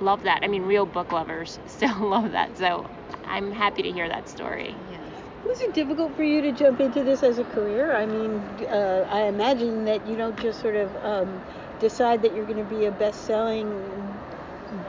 love 0.00 0.22
that. 0.22 0.40
I 0.42 0.48
mean, 0.48 0.62
real 0.62 0.86
book 0.86 1.12
lovers 1.12 1.58
still 1.66 2.08
love 2.08 2.32
that. 2.32 2.56
So 2.56 2.86
I'm 3.24 3.50
happy 3.52 3.82
to 3.82 3.90
hear 3.92 4.08
that 4.08 4.28
story. 4.28 4.76
Yes. 4.88 5.02
Was 5.44 5.60
it 5.62 5.74
difficult 5.74 6.16
for 6.16 6.22
you 6.24 6.42
to 6.42 6.52
jump 6.52 6.80
into 6.80 7.02
this 7.04 7.22
as 7.22 7.38
a 7.38 7.44
career? 7.44 7.94
I 7.94 8.06
mean, 8.06 8.66
uh, 8.70 9.04
I 9.08 9.22
imagine 9.22 9.84
that 9.84 10.06
you 10.06 10.16
don't 10.16 10.38
just 10.38 10.60
sort 10.60 10.74
of 10.76 10.96
um, 11.02 11.42
decide 11.78 12.22
that 12.22 12.32
you're 12.34 12.46
going 12.46 12.58
to 12.58 12.64
be 12.64 12.84
a 12.86 12.92
best-selling 12.92 14.20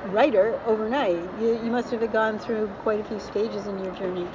writer 0.04 0.60
overnight. 0.66 1.34
You, 1.40 1.54
you 1.64 1.72
must 1.72 1.92
have 1.92 2.12
gone 2.12 2.40
through 2.40 2.70
quite 2.80 3.00
a 3.00 3.04
few 3.04 3.20
stages 3.20 3.68
in 3.68 3.80
your 3.80 3.92
journey. 3.94 4.30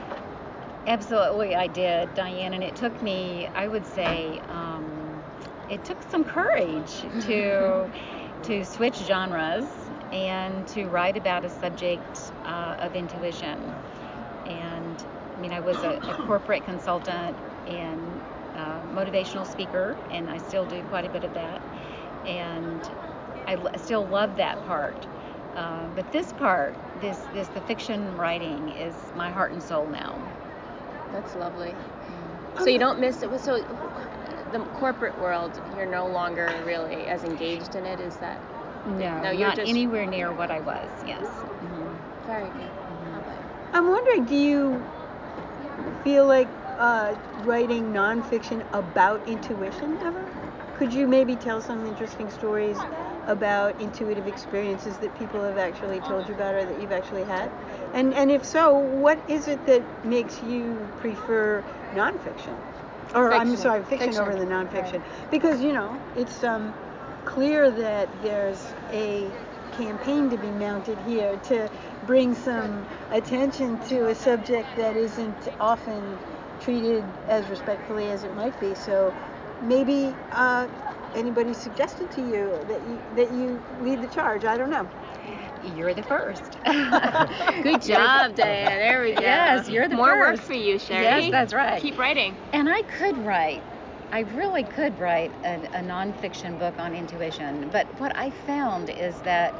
Absolutely, 0.86 1.54
I 1.54 1.68
did, 1.68 2.14
Diane, 2.14 2.54
and 2.54 2.62
it 2.64 2.74
took 2.74 3.00
me, 3.02 3.48
I 3.54 3.68
would 3.68 3.86
say, 3.86 4.40
um, 4.48 5.24
it 5.68 5.84
took 5.84 6.02
some 6.02 6.24
courage 6.24 7.00
to 7.26 7.90
to 8.42 8.64
switch 8.64 8.96
genres 8.96 9.90
and 10.10 10.66
to 10.68 10.88
write 10.88 11.16
about 11.16 11.44
a 11.44 11.48
subject 11.50 12.32
uh, 12.44 12.76
of 12.80 12.94
intuition. 12.96 13.76
And 14.46 15.04
I 15.36 15.38
mean, 15.40 15.52
I 15.52 15.60
was 15.60 15.82
a, 15.84 16.00
a 16.08 16.14
corporate 16.14 16.64
consultant 16.64 17.38
and 17.66 18.22
uh, 18.54 18.82
motivational 18.82 19.46
speaker, 19.46 19.98
and 20.10 20.30
I 20.30 20.38
still 20.38 20.66
do 20.66 20.82
quite 20.82 21.04
a 21.04 21.10
bit 21.10 21.24
of 21.24 21.34
that. 21.34 21.62
And 22.26 22.88
I 23.46 23.54
l- 23.54 23.70
still 23.76 24.06
love 24.06 24.36
that 24.36 24.62
part. 24.62 25.06
Uh, 25.56 25.88
but 25.94 26.10
this 26.12 26.32
part, 26.32 26.74
this 27.00 27.18
this 27.34 27.48
the 27.48 27.60
fiction 27.60 28.16
writing, 28.16 28.70
is 28.70 28.94
my 29.14 29.30
heart 29.30 29.52
and 29.52 29.62
soul 29.62 29.86
now. 29.86 30.18
That's 31.12 31.34
lovely. 31.34 31.74
So 32.58 32.68
you 32.68 32.78
don't 32.78 33.00
miss 33.00 33.22
it. 33.22 33.40
So 33.40 33.60
the 34.50 34.60
corporate 34.78 35.18
world, 35.18 35.58
you're 35.76 35.86
no 35.86 36.06
longer 36.06 36.48
really 36.64 37.06
as 37.06 37.24
engaged 37.24 37.74
in 37.74 37.84
it. 37.86 38.00
Is 38.00 38.16
that 38.18 38.40
No, 38.86 39.20
No, 39.22 39.30
you're 39.30 39.48
not 39.48 39.56
just- 39.56 39.68
anywhere 39.68 40.06
near 40.06 40.32
what 40.32 40.50
I 40.50 40.60
was. 40.60 40.88
Yes. 41.04 41.20
Mm-hmm. 41.62 41.86
very 42.26 42.50
good? 42.50 42.72
How 43.12 43.18
about 43.20 43.36
you? 43.36 43.46
I'm 43.74 43.86
wondering, 43.88 44.24
do 44.26 44.34
you 44.34 44.84
feel 46.04 46.26
like 46.26 46.48
uh, 46.78 47.14
writing 47.44 47.92
nonfiction 47.92 48.62
about 48.72 49.26
intuition 49.26 49.98
ever? 50.02 50.41
Could 50.82 50.94
you 50.94 51.06
maybe 51.06 51.36
tell 51.36 51.60
some 51.60 51.86
interesting 51.86 52.28
stories 52.28 52.76
about 53.28 53.80
intuitive 53.80 54.26
experiences 54.26 54.98
that 54.98 55.16
people 55.16 55.40
have 55.44 55.56
actually 55.56 56.00
told 56.00 56.26
you 56.26 56.34
about 56.34 56.56
or 56.56 56.64
that 56.64 56.80
you've 56.80 56.90
actually 56.90 57.22
had? 57.22 57.52
And 57.94 58.12
and 58.14 58.32
if 58.32 58.44
so, 58.44 58.76
what 58.78 59.16
is 59.28 59.46
it 59.46 59.64
that 59.66 60.04
makes 60.04 60.42
you 60.42 60.90
prefer 60.98 61.62
nonfiction? 61.94 62.56
Or 63.14 63.32
I'm 63.32 63.54
sorry, 63.54 63.84
fiction, 63.84 64.08
Fiction. 64.08 64.22
over 64.22 64.34
the 64.34 64.44
nonfiction? 64.44 65.00
Because 65.30 65.60
you 65.60 65.72
know, 65.72 66.02
it's 66.16 66.42
um, 66.42 66.74
clear 67.26 67.70
that 67.70 68.08
there's 68.24 68.74
a 68.90 69.30
campaign 69.76 70.30
to 70.30 70.36
be 70.36 70.50
mounted 70.50 70.98
here 71.06 71.36
to 71.44 71.70
bring 72.06 72.34
some 72.34 72.88
attention 73.12 73.78
to 73.86 74.08
a 74.08 74.16
subject 74.16 74.74
that 74.76 74.96
isn't 74.96 75.48
often 75.60 76.18
treated 76.60 77.04
as 77.28 77.48
respectfully 77.48 78.10
as 78.10 78.24
it 78.24 78.34
might 78.34 78.58
be. 78.58 78.74
So 78.74 79.14
maybe 79.62 80.16
uh, 80.32 80.68
anybody 81.14 81.54
suggested 81.54 82.10
to 82.12 82.22
you 82.22 82.64
that 82.68 82.82
you 82.82 83.02
that 83.16 83.30
you 83.30 83.62
lead 83.80 84.02
the 84.02 84.08
charge. 84.08 84.44
I 84.44 84.56
don't 84.56 84.70
know. 84.70 84.88
You're 85.62 85.94
the 85.94 86.02
first. 86.02 86.58
Good 87.62 87.82
job, 87.82 88.34
Diane. 88.34 88.78
There 88.78 89.02
we 89.02 89.12
go. 89.12 89.20
Yes, 89.20 89.68
you're 89.68 89.88
the 89.88 89.96
More 89.96 90.18
work 90.18 90.38
for 90.38 90.54
you, 90.54 90.78
Sherry. 90.78 91.04
Yes, 91.04 91.30
that's 91.30 91.54
right. 91.54 91.80
Keep 91.80 91.98
writing. 91.98 92.36
And 92.52 92.68
I 92.68 92.82
could 92.82 93.16
write, 93.18 93.62
I 94.12 94.20
really 94.20 94.64
could 94.64 94.98
write 94.98 95.32
a, 95.44 95.54
a 95.72 95.80
nonfiction 95.82 96.58
book 96.58 96.78
on 96.78 96.94
intuition. 96.94 97.70
But 97.70 97.86
what 97.98 98.12
I 98.16 98.30
found 98.30 98.90
is 98.90 99.20
that 99.22 99.54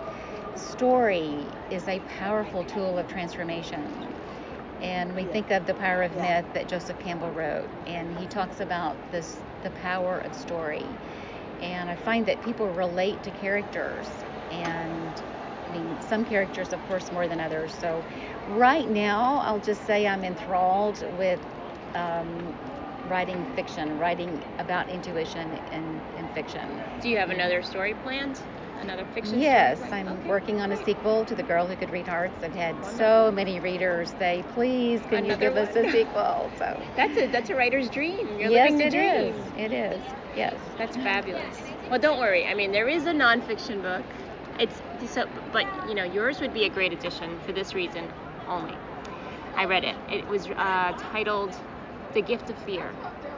story 0.57 1.47
is 1.71 1.87
a 1.89 2.01
powerful 2.01 2.65
tool 2.65 2.99
of 2.99 3.07
transformation. 3.07 4.09
And 4.81 5.15
we 5.15 5.25
think 5.25 5.51
of 5.51 5.67
the 5.67 5.75
power 5.75 6.03
of 6.03 6.15
Yeah. 6.15 6.43
myth 6.43 6.47
that 6.55 6.67
Joseph 6.67 6.99
Campbell 6.99 7.31
wrote, 7.31 7.71
and 7.87 8.13
he 8.19 8.27
talks 8.27 8.61
about 8.61 8.97
this 9.13 9.39
the 9.63 9.71
power 9.71 10.19
of 10.19 10.35
story. 10.35 11.01
And 11.61 11.91
I 11.91 11.97
find 11.97 12.27
that 12.27 12.41
people 12.41 12.69
relate 12.71 13.23
to 13.25 13.33
characters, 13.33 14.25
and 14.51 15.21
I 15.67 15.71
mean, 15.71 16.01
some 16.01 16.25
characters, 16.25 16.73
of 16.73 16.83
course, 16.85 17.11
more 17.13 17.29
than 17.29 17.41
others. 17.41 17.77
So, 17.79 18.07
right 18.47 18.89
now, 18.89 19.39
I'll 19.39 19.61
just 19.61 19.85
say 19.87 20.07
I'm 20.07 20.25
enthralled 20.25 20.99
with 21.05 21.43
um, 21.95 22.57
writing 23.05 23.47
fiction, 23.47 23.93
writing 23.95 24.45
about 24.59 24.89
intuition 24.91 25.61
in, 25.71 26.05
in 26.17 26.29
fiction. 26.29 26.85
Do 27.01 27.09
you 27.11 27.19
have 27.19 27.31
another 27.31 27.63
story 27.63 27.95
planned? 27.95 28.41
Another 28.83 29.05
fiction? 29.15 29.41
Yes, 29.41 29.79
story 29.79 29.93
I'm? 29.93 30.09
Okay. 30.09 30.29
working 30.29 30.61
on 30.61 30.73
a 30.73 30.85
sequel 30.85 31.25
to 31.25 31.35
The 31.35 31.43
Girl 31.43 31.67
Who 31.67 31.77
Could 31.77 31.91
Read 31.91 32.07
Hearts. 32.07 32.35
I've 32.43 32.53
had 32.53 32.75
so 32.85 33.31
many 33.33 33.61
readers 33.61 34.13
say, 34.19 34.45
please, 34.55 35.01
can 35.03 35.25
you 35.25 35.33
Another 35.33 35.51
give 35.51 35.57
us 35.57 35.77
a 35.77 35.91
sequel? 35.93 36.51
So, 36.59 36.83
That's 36.97 37.17
a 37.17 37.27
that's 37.29 37.51
a 37.51 37.55
writer's 37.55 37.89
dream. 37.89 38.27
You're 38.39 38.51
yes, 38.51 38.73
living 38.73 38.79
the 38.79 38.87
it 38.87 38.91
dream. 38.91 39.35
is. 39.35 39.53
It 39.59 39.73
is. 39.73 40.01
Yes. 40.37 40.55
That's 40.79 40.97
fabulous. 40.97 41.57
Well, 41.89 41.99
don't 42.01 42.19
worry. 42.19 42.47
I 42.47 42.55
mean, 42.55 42.73
there 42.73 42.89
is 42.89 43.07
a 43.07 43.13
nonfiction 43.13 43.83
book. 43.83 44.03
It's 44.59 44.83
so, 45.13 45.27
but 45.53 45.65
you 45.89 45.95
know, 45.95 46.05
yours 46.05 46.41
would 46.41 46.53
be 46.53 46.65
a 46.65 46.69
great 46.69 46.93
addition 46.93 47.39
for 47.47 47.53
this 47.53 47.75
reason 47.75 48.11
only. 48.49 48.75
I 49.57 49.65
read 49.67 49.85
it. 49.85 49.97
It 50.11 50.27
was 50.29 50.49
uh, 50.49 50.93
titled 51.13 51.55
"The 52.15 52.23
Gift 52.23 52.51
of 52.51 52.59
Fear." 52.59 52.91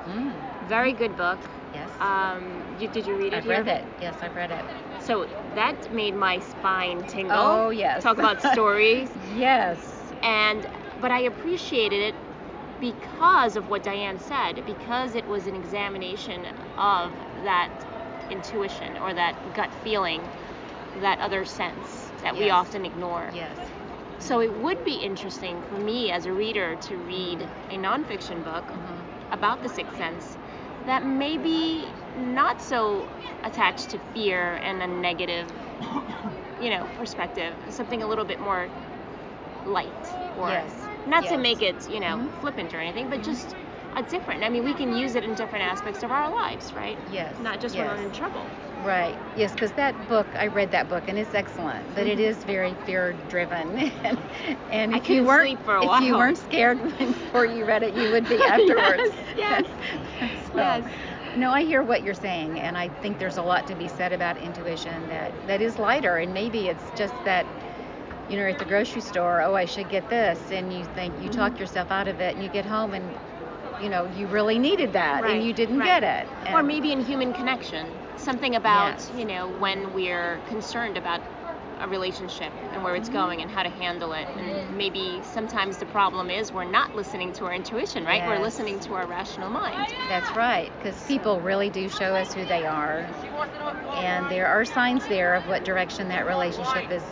Mm, 0.06 0.32
Very 0.68 0.92
good 0.92 1.16
book. 1.16 1.38
yes. 1.72 1.88
Um, 2.00 2.44
you, 2.78 2.88
did 2.88 3.06
you 3.06 3.16
read 3.16 3.32
it? 3.32 3.36
I've 3.36 3.44
here? 3.44 3.62
read 3.62 3.68
it. 3.68 3.84
Yes, 4.00 4.14
I've 4.22 4.34
read 4.36 4.50
it. 4.50 4.64
So 5.04 5.26
that 5.54 5.90
made 5.90 6.14
my 6.14 6.38
spine 6.38 7.04
tingle. 7.06 7.36
Oh, 7.36 7.70
yes. 7.70 8.02
Talk 8.02 8.18
about 8.18 8.40
stories. 8.52 9.10
Yes. 9.16 10.12
and 10.22 10.66
but 11.00 11.10
I 11.10 11.20
appreciated 11.20 12.00
it 12.00 12.14
because 12.80 13.56
of 13.56 13.68
what 13.68 13.82
Diane 13.82 14.18
said, 14.18 14.64
because 14.64 15.14
it 15.14 15.26
was 15.26 15.46
an 15.46 15.54
examination 15.56 16.46
of 16.78 17.12
that 17.42 17.70
intuition 18.30 18.96
or 18.98 19.14
that 19.14 19.34
gut 19.52 19.72
feeling, 19.74 20.30
that 20.94 21.18
other 21.20 21.44
sense 21.44 22.12
that 22.22 22.36
we 22.36 22.50
often 22.50 22.84
ignore. 22.84 23.30
Yes. 23.34 23.58
So 24.18 24.40
it 24.40 24.52
would 24.54 24.82
be 24.84 24.94
interesting 24.94 25.62
for 25.62 25.78
me 25.78 26.10
as 26.10 26.26
a 26.26 26.32
reader 26.32 26.76
to 26.76 26.98
read 26.98 27.50
a 27.70 27.76
nonfiction 27.76 28.42
book 28.42 28.72
Mhm. 28.72 29.06
about 29.32 29.60
the 29.60 29.68
sixth 29.68 29.96
sense 29.96 30.38
that 30.84 31.04
may 31.04 31.36
be 31.38 31.94
not 32.14 32.60
so 32.60 33.10
attached 33.44 33.90
to 33.90 33.98
fear 34.12 34.56
and 34.56 34.82
a 34.82 34.86
negative, 34.86 35.50
you 36.58 36.70
know, 36.70 36.88
perspective. 36.88 37.58
Something 37.70 38.02
a 38.02 38.06
little 38.06 38.24
bit 38.24 38.40
more 38.40 38.70
light, 39.64 40.18
or 40.34 40.48
Yes. 40.48 40.88
not 41.04 41.26
to 41.28 41.36
make 41.36 41.62
it, 41.62 41.88
you 41.88 42.00
know, 42.00 42.18
Mhm. 42.18 42.30
flippant 42.40 42.74
or 42.74 42.80
anything, 42.80 43.08
but 43.08 43.22
just 43.22 43.54
a 43.96 44.02
different. 44.02 44.44
I 44.44 44.48
mean, 44.50 44.64
we 44.64 44.74
can 44.74 44.92
use 44.92 45.14
it 45.14 45.24
in 45.24 45.34
different 45.34 45.64
aspects 45.64 46.02
of 46.02 46.10
our 46.10 46.30
lives, 46.30 46.74
right? 46.74 46.98
Yes. 47.06 47.38
Not 47.38 47.60
just 47.60 47.78
when 47.78 47.86
we're 47.86 48.00
in 48.02 48.12
trouble. 48.12 48.54
Right. 48.76 49.18
Yes, 49.34 49.52
because 49.52 49.72
that 49.72 50.06
book, 50.06 50.34
I 50.36 50.48
read 50.48 50.70
that 50.72 50.88
book 50.88 51.04
and 51.08 51.18
it's 51.18 51.34
excellent, 51.34 51.94
but 51.94 52.06
it 52.06 52.18
Mhm. 52.18 52.18
is 52.18 52.44
very 52.44 52.74
fear 52.74 53.12
driven. 53.28 53.78
and, 54.04 54.18
and 54.70 54.94
if 54.94 55.08
you 55.08 55.24
weren't 55.24 55.50
sleep 55.50 55.60
for 55.64 55.76
a 55.76 55.84
if 55.84 55.98
you 55.98 56.16
weren't 56.16 56.38
scared 56.38 56.82
before 56.98 57.46
you 57.46 57.64
read 57.64 57.82
it, 57.82 57.94
you 57.94 58.10
would 58.10 58.26
be 58.28 58.44
afterwards. 58.46 59.10
yes, 59.36 59.64
So, 59.92 60.03
yes. 60.54 60.84
No, 61.36 61.50
I 61.52 61.62
hear 61.62 61.82
what 61.82 62.02
you're 62.02 62.14
saying, 62.14 62.60
and 62.60 62.76
I 62.76 62.88
think 62.88 63.18
there's 63.18 63.36
a 63.36 63.42
lot 63.42 63.66
to 63.68 63.74
be 63.74 63.88
said 63.88 64.12
about 64.12 64.36
intuition 64.38 65.08
that 65.08 65.32
that 65.46 65.60
is 65.60 65.78
lighter, 65.78 66.16
and 66.16 66.32
maybe 66.32 66.68
it's 66.68 66.90
just 66.92 67.14
that. 67.24 67.46
You 68.28 68.38
know, 68.38 68.46
at 68.46 68.58
the 68.58 68.64
grocery 68.64 69.02
store, 69.02 69.42
oh, 69.42 69.54
I 69.54 69.66
should 69.66 69.88
get 69.88 70.08
this, 70.08 70.50
and 70.50 70.72
you 70.72 70.84
think 70.84 71.14
you 71.20 71.28
Mm-hmm. 71.28 71.38
talk 71.38 71.58
yourself 71.58 71.90
out 71.90 72.08
of 72.08 72.20
it, 72.20 72.34
and 72.34 72.42
you 72.42 72.48
get 72.48 72.64
home, 72.64 72.94
and 72.94 73.18
you 73.80 73.88
know 73.88 74.06
you 74.06 74.26
really 74.26 74.58
needed 74.58 74.92
that, 74.94 75.22
Right, 75.22 75.32
and 75.36 75.44
you 75.44 75.52
didn't 75.52 75.78
right. 75.78 76.00
get 76.00 76.02
it. 76.02 76.54
or 76.54 76.62
maybe 76.62 76.92
in 76.92 77.00
human 77.00 77.32
connection 77.32 77.86
something 78.16 78.54
about 78.54 78.92
Yes. 78.92 79.10
you 79.14 79.24
know 79.24 79.48
when 79.48 79.92
we're 79.92 80.38
concerned 80.46 80.96
about 80.96 81.20
a 81.84 81.88
relationship 81.88 82.52
and 82.72 82.82
where 82.82 82.96
it's 82.96 83.08
going 83.08 83.42
and 83.42 83.50
how 83.50 83.62
to 83.62 83.68
handle 83.68 84.12
it 84.12 84.26
and 84.36 84.76
maybe 84.76 85.20
sometimes 85.22 85.76
the 85.78 85.86
problem 85.86 86.30
is 86.30 86.52
we're 86.52 86.64
not 86.64 86.94
listening 86.96 87.32
to 87.32 87.44
our 87.44 87.54
intuition 87.54 88.04
right 88.04 88.26
we're 88.26 88.40
listening 88.40 88.80
to 88.80 88.94
our 88.94 89.06
rational 89.06 89.50
mind 89.50 89.86
That's 90.08 90.30
right, 90.34 90.72
because 90.78 91.00
people 91.04 91.40
really 91.40 91.70
do 91.70 91.88
show 91.88 92.14
us 92.14 92.32
who 92.32 92.44
they 92.46 92.64
are. 92.64 93.06
And 93.96 94.28
there 94.30 94.46
are 94.46 94.64
signs 94.64 95.06
there 95.08 95.34
of 95.34 95.46
what 95.48 95.64
direction 95.64 96.08
that 96.08 96.26
relationship 96.26 96.90
is 96.90 97.04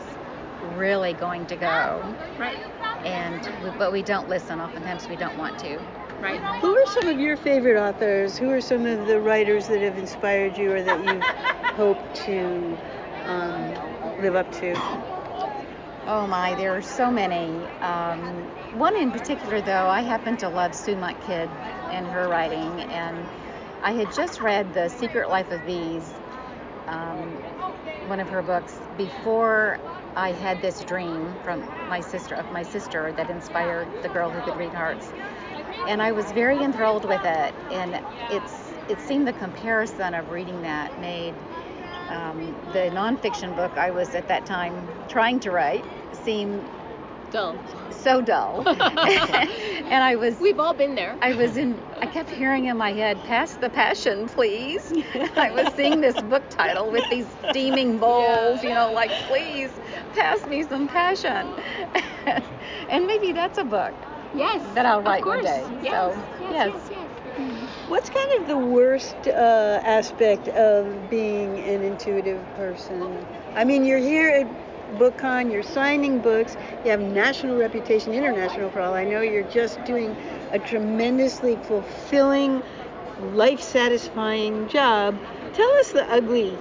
really 0.77 1.13
going 1.15 1.47
to 1.47 1.57
go. 1.57 2.17
right 2.39 2.57
And 3.05 3.41
we, 3.65 3.71
but 3.79 3.93
we 3.93 4.03
don't 4.03 4.29
listen. 4.29 4.61
Oftentimes 4.61 5.09
we 5.09 5.17
don't 5.17 5.37
want 5.39 5.59
to. 5.61 5.79
right 6.21 6.41
Who 6.61 6.77
are 6.77 6.87
some 6.87 7.09
of 7.09 7.19
your 7.19 7.37
favorite 7.37 7.79
authors? 7.79 8.37
Who 8.37 8.51
are 8.51 8.61
some 8.61 8.87
of 8.87 9.07
the 9.07 9.21
writers 9.21 9.67
that 9.69 9.81
have 9.81 9.99
inspired 9.99 10.57
you 10.57 10.73
or 10.73 10.83
that 10.83 11.05
you've 11.05 11.23
hoped 11.77 12.15
to 12.27 12.77
um, 13.27 13.75
live 14.23 14.37
up 14.37 14.51
to? 14.53 14.83
Oh 16.07 16.27
my, 16.27 16.55
there 16.57 16.77
are 16.77 16.83
so 16.83 17.11
many. 17.11 17.71
Um, 17.81 18.53
one 18.71 18.97
in 18.97 19.13
particular, 19.13 19.63
though, 19.63 19.89
I 19.89 20.03
happen 20.03 20.37
to 20.39 20.49
love 20.49 20.75
Sue 20.75 20.97
Monk 20.97 21.21
Kidd 21.21 21.51
and 21.91 22.09
her 22.09 22.29
writing, 22.29 22.81
and 22.83 23.31
I 23.83 23.93
had 23.93 24.13
just 24.13 24.41
read 24.41 24.73
The 24.75 24.89
Secret 24.89 25.31
Life 25.31 25.51
of 25.51 25.65
Bees, 25.65 26.21
um, 26.89 27.43
one 28.07 28.21
of 28.21 28.29
her 28.31 28.43
books, 28.43 28.75
before 28.97 29.79
I 30.17 30.33
had 30.33 30.61
this 30.61 30.85
dream 30.85 31.39
from 31.45 31.65
my 31.89 32.01
sister 32.01 32.35
of 32.35 32.51
my 32.51 32.65
sister 32.65 33.13
that 33.15 33.31
inspired 33.31 33.89
the 34.03 34.09
girl 34.11 34.31
who 34.31 34.43
could 34.43 34.57
read 34.57 34.75
hearts, 34.75 35.15
and 35.87 36.03
I 36.03 36.13
was 36.13 36.33
very 36.33 36.63
enthralled 36.63 37.05
with 37.05 37.25
it, 37.25 37.55
and 37.71 38.01
it's 38.31 38.73
it 38.89 39.01
seemed 39.01 39.27
the 39.29 39.33
comparison 39.33 40.15
of 40.15 40.31
reading 40.31 40.63
that 40.63 40.99
made 40.99 41.35
um, 42.13 42.39
the 42.73 42.91
nonfiction 43.01 43.57
book 43.57 43.77
I 43.77 43.91
was 43.91 44.15
at 44.15 44.29
that 44.29 44.47
time 44.47 44.91
trying 45.09 45.41
to 45.41 45.51
write 45.51 45.87
seemed 46.13 46.71
dull 47.31 47.57
so 47.91 48.21
dull. 48.21 48.65
and 48.67 50.05
I 50.05 50.17
was 50.17 50.41
we've 50.41 50.59
all 50.59 50.75
been 50.75 50.95
there 50.95 51.17
I 51.23 51.33
was 51.35 51.57
in 51.57 51.81
I 52.01 52.07
kept 52.07 52.31
hearing 52.31 52.67
in 52.67 52.77
my 52.77 52.93
head, 52.93 53.23
pass 53.25 53.57
the 53.57 53.71
passion, 53.71 54.27
please. 54.29 54.93
I 55.37 55.51
was 55.51 55.69
seeing 55.75 56.01
this 56.01 56.17
book 56.21 56.49
title 56.51 56.91
with 56.91 57.09
these 57.09 57.29
steaming 57.51 57.99
bowls, 57.99 58.63
you 58.63 58.75
know, 58.75 58.93
like 58.93 59.11
please 59.27 59.79
pass 60.13 60.45
me 60.47 60.63
some 60.65 60.89
passion. 60.89 61.55
and 62.89 63.07
maybe 63.07 63.33
that's 63.33 63.59
a 63.59 63.65
book 63.65 63.95
yes 64.35 64.63
that 64.75 64.87
I'll 64.87 65.03
write 65.03 65.27
one 65.27 65.43
day. 65.43 65.63
yes, 65.81 65.91
So, 65.91 66.23
yes, 66.41 66.53
yes. 66.53 66.73
yes, 66.75 66.89
yes. 66.91 67.02
What's 67.89 68.09
kind 68.11 68.41
of 68.41 68.49
the 68.49 68.57
worst 68.57 69.17
uh, 69.27 69.81
aspect 69.85 70.49
of 70.49 71.11
being 71.11 71.59
an 71.59 71.83
intuitive 71.83 72.41
person? 72.57 73.27
I 73.57 73.65
mean, 73.65 73.85
you're 73.85 73.99
here 73.99 74.31
at 74.31 74.99
BookCon, 74.99 75.51
you're 75.51 75.65
signing 75.65 76.21
books, 76.21 76.57
you 76.85 76.91
have 76.91 77.01
national 77.01 77.59
reputation, 77.59 78.15
international 78.15 78.71
for 78.71 78.81
all 78.81 78.95
I 78.95 79.05
know. 79.05 79.21
You're 79.21 79.43
just 79.45 79.83
doing 79.85 80.17
a 80.53 80.59
tremendously 80.61 81.57
fulfilling, 81.57 82.63
life 83.35 83.61
satisfying 83.61 84.69
job. 84.69 85.19
Tell 85.55 85.71
us 85.81 85.93
the 85.93 86.09
ugly, 86.13 86.57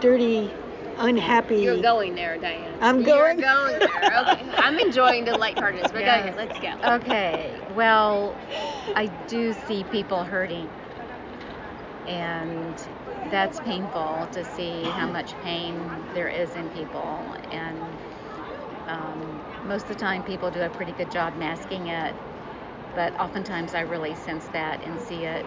dirty, 0.00 0.50
unhappy. 0.98 1.56
You're 1.62 1.80
going 1.82 2.14
there, 2.14 2.38
Diane. 2.38 2.78
I'm 2.80 3.02
going. 3.02 3.38
You're 3.38 3.48
going- 3.48 3.78
going 3.78 3.88
there. 4.00 4.18
Okay. 4.20 4.50
I'm 4.56 4.78
enjoying 4.78 5.24
the 5.24 5.36
lightheartedness, 5.36 5.92
but 5.92 6.00
Yes. 6.02 6.36
go 6.36 6.42
ahead. 6.42 6.48
Let's 6.48 6.58
go. 6.60 6.94
Okay. 6.96 7.60
Well, 7.74 8.36
I 8.96 9.06
do 9.28 9.52
see 9.52 9.84
people 9.84 10.24
hurting. 10.24 10.68
And 12.06 12.76
that's 13.30 13.58
painful 13.60 14.28
to 14.32 14.44
see 14.44 14.82
how 14.82 15.06
much 15.06 15.34
pain 15.42 16.06
there 16.12 16.28
is 16.28 16.54
in 16.54 16.68
people. 16.70 17.34
And 17.50 17.80
um, 18.86 19.40
most 19.66 19.82
of 19.82 19.88
the 19.88 19.94
time, 19.94 20.22
people 20.22 20.50
do 20.50 20.60
a 20.62 20.68
pretty 20.68 20.92
good 20.92 21.10
job 21.10 21.34
masking 21.36 21.86
it. 21.86 22.14
But 22.94 23.18
oftentimes, 23.18 23.74
I 23.74 23.80
really 23.80 24.14
sense 24.14 24.46
that 24.48 24.82
and 24.84 25.00
see 25.00 25.24
it. 25.24 25.46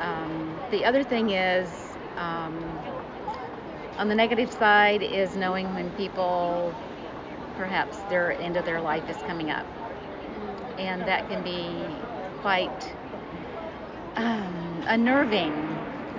Um, 0.00 0.60
the 0.70 0.84
other 0.84 1.02
thing 1.02 1.30
is, 1.30 1.96
um, 2.16 2.78
on 3.98 4.08
the 4.08 4.14
negative 4.14 4.52
side, 4.52 5.02
is 5.02 5.36
knowing 5.36 5.74
when 5.74 5.90
people 5.92 6.72
perhaps 7.56 7.98
their 8.08 8.32
end 8.32 8.56
of 8.56 8.64
their 8.64 8.80
life 8.80 9.08
is 9.10 9.16
coming 9.18 9.50
up. 9.50 9.66
And 10.78 11.02
that 11.02 11.28
can 11.28 11.42
be 11.42 11.68
quite 12.40 12.94
um, 14.16 14.84
unnerving. 14.86 15.52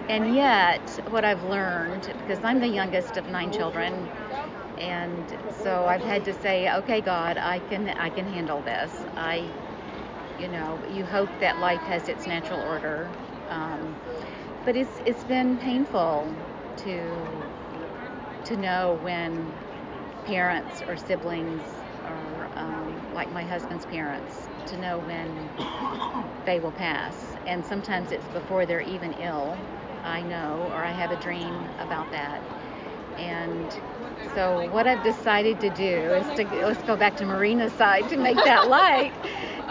And 0.09 0.35
yet, 0.35 0.81
what 1.09 1.23
I've 1.23 1.43
learned, 1.45 2.13
because 2.19 2.43
I'm 2.43 2.59
the 2.59 2.67
youngest 2.67 3.17
of 3.17 3.29
nine 3.29 3.51
children, 3.51 3.93
and 4.77 5.37
so 5.63 5.85
I've 5.85 6.01
had 6.01 6.25
to 6.25 6.33
say, 6.33 6.71
okay, 6.77 7.01
God, 7.01 7.37
I 7.37 7.59
can, 7.59 7.89
I 7.89 8.09
can 8.09 8.25
handle 8.25 8.61
this. 8.61 8.91
I, 9.15 9.47
you 10.39 10.47
know, 10.47 10.79
you 10.93 11.05
hope 11.05 11.29
that 11.41 11.59
life 11.59 11.81
has 11.81 12.09
its 12.09 12.25
natural 12.25 12.61
order, 12.61 13.09
um, 13.49 13.95
but 14.65 14.75
it's, 14.75 14.99
it's 15.05 15.23
been 15.25 15.57
painful 15.57 16.33
to, 16.77 17.48
to 18.49 18.57
know 18.57 18.93
when 18.95 19.55
parents 20.25 20.81
or 20.87 20.97
siblings 20.97 21.83
or 22.05 22.49
um, 22.57 23.05
like 23.11 23.31
my 23.31 23.45
husband's 23.45 23.85
parents 23.85 24.49
to 24.67 24.77
know 24.77 24.99
when 24.99 25.51
they 26.45 26.59
will 26.59 26.71
pass 26.71 27.35
and 27.45 27.65
sometimes 27.65 28.11
it's 28.11 28.27
before 28.29 28.65
they're 28.65 28.81
even 28.81 29.13
ill 29.13 29.59
i 30.03 30.23
know 30.23 30.69
or 30.71 30.83
i 30.83 30.91
have 30.91 31.11
a 31.11 31.17
dream 31.17 31.69
about 31.79 32.11
that 32.11 32.43
and 33.17 33.79
so 34.33 34.67
what 34.71 34.87
i've 34.87 35.01
decided 35.03 35.59
to 35.59 35.69
do 35.69 36.13
is 36.13 36.27
to 36.35 36.45
let's 36.65 36.83
go 36.83 36.97
back 36.97 37.15
to 37.15 37.25
marina's 37.25 37.73
side 37.73 38.07
to 38.09 38.17
make 38.17 38.43
that 38.43 38.67
light 38.69 39.13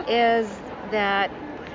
is 0.09 0.49
that 0.91 1.31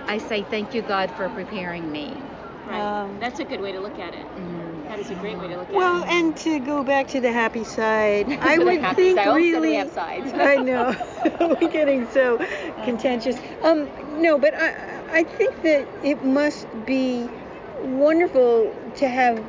i 0.07 0.17
say 0.17 0.43
thank 0.43 0.73
you 0.73 0.81
god 0.81 1.11
for 1.11 1.29
preparing 1.29 1.91
me 1.91 2.23
Right. 2.65 2.79
Um, 3.03 3.19
That's 3.19 3.39
a 3.39 3.45
good 3.45 3.59
way 3.61 3.71
to 3.73 3.79
look 3.81 3.99
at 3.99 4.13
it. 4.13 4.27
Mhm. 4.37 4.62
That 4.93 4.99
is 4.99 5.09
a 5.09 5.15
great 5.15 5.39
way 5.39 5.47
to 5.47 5.57
look 5.57 5.69
at 5.69 5.75
Well, 5.75 6.03
it. 6.03 6.09
and 6.09 6.37
to 6.37 6.59
go 6.59 6.83
back 6.83 7.07
to 7.07 7.19
the 7.19 7.31
happy 7.31 7.63
side, 7.63 8.27
I 8.41 8.59
would 8.59 8.79
happy 8.79 9.01
think 9.01 9.17
side. 9.17 9.27
All 9.27 9.37
of 9.37 9.41
a 9.41 9.45
sudden 9.51 9.61
we 9.61 9.67
really. 9.69 9.75
have 9.77 9.91
sides. 9.91 10.31
I 10.35 10.57
know. 10.57 10.95
We're 11.59 11.71
getting 11.71 12.05
so 12.09 12.37
contentious. 12.85 13.35
Um, 13.63 13.89
no, 14.21 14.37
but 14.37 14.53
I, 14.53 15.01
I 15.11 15.23
think 15.23 15.63
that 15.63 15.87
it 16.03 16.23
must 16.23 16.67
be 16.85 17.27
wonderful 17.81 18.71
to 18.97 19.09
have 19.09 19.43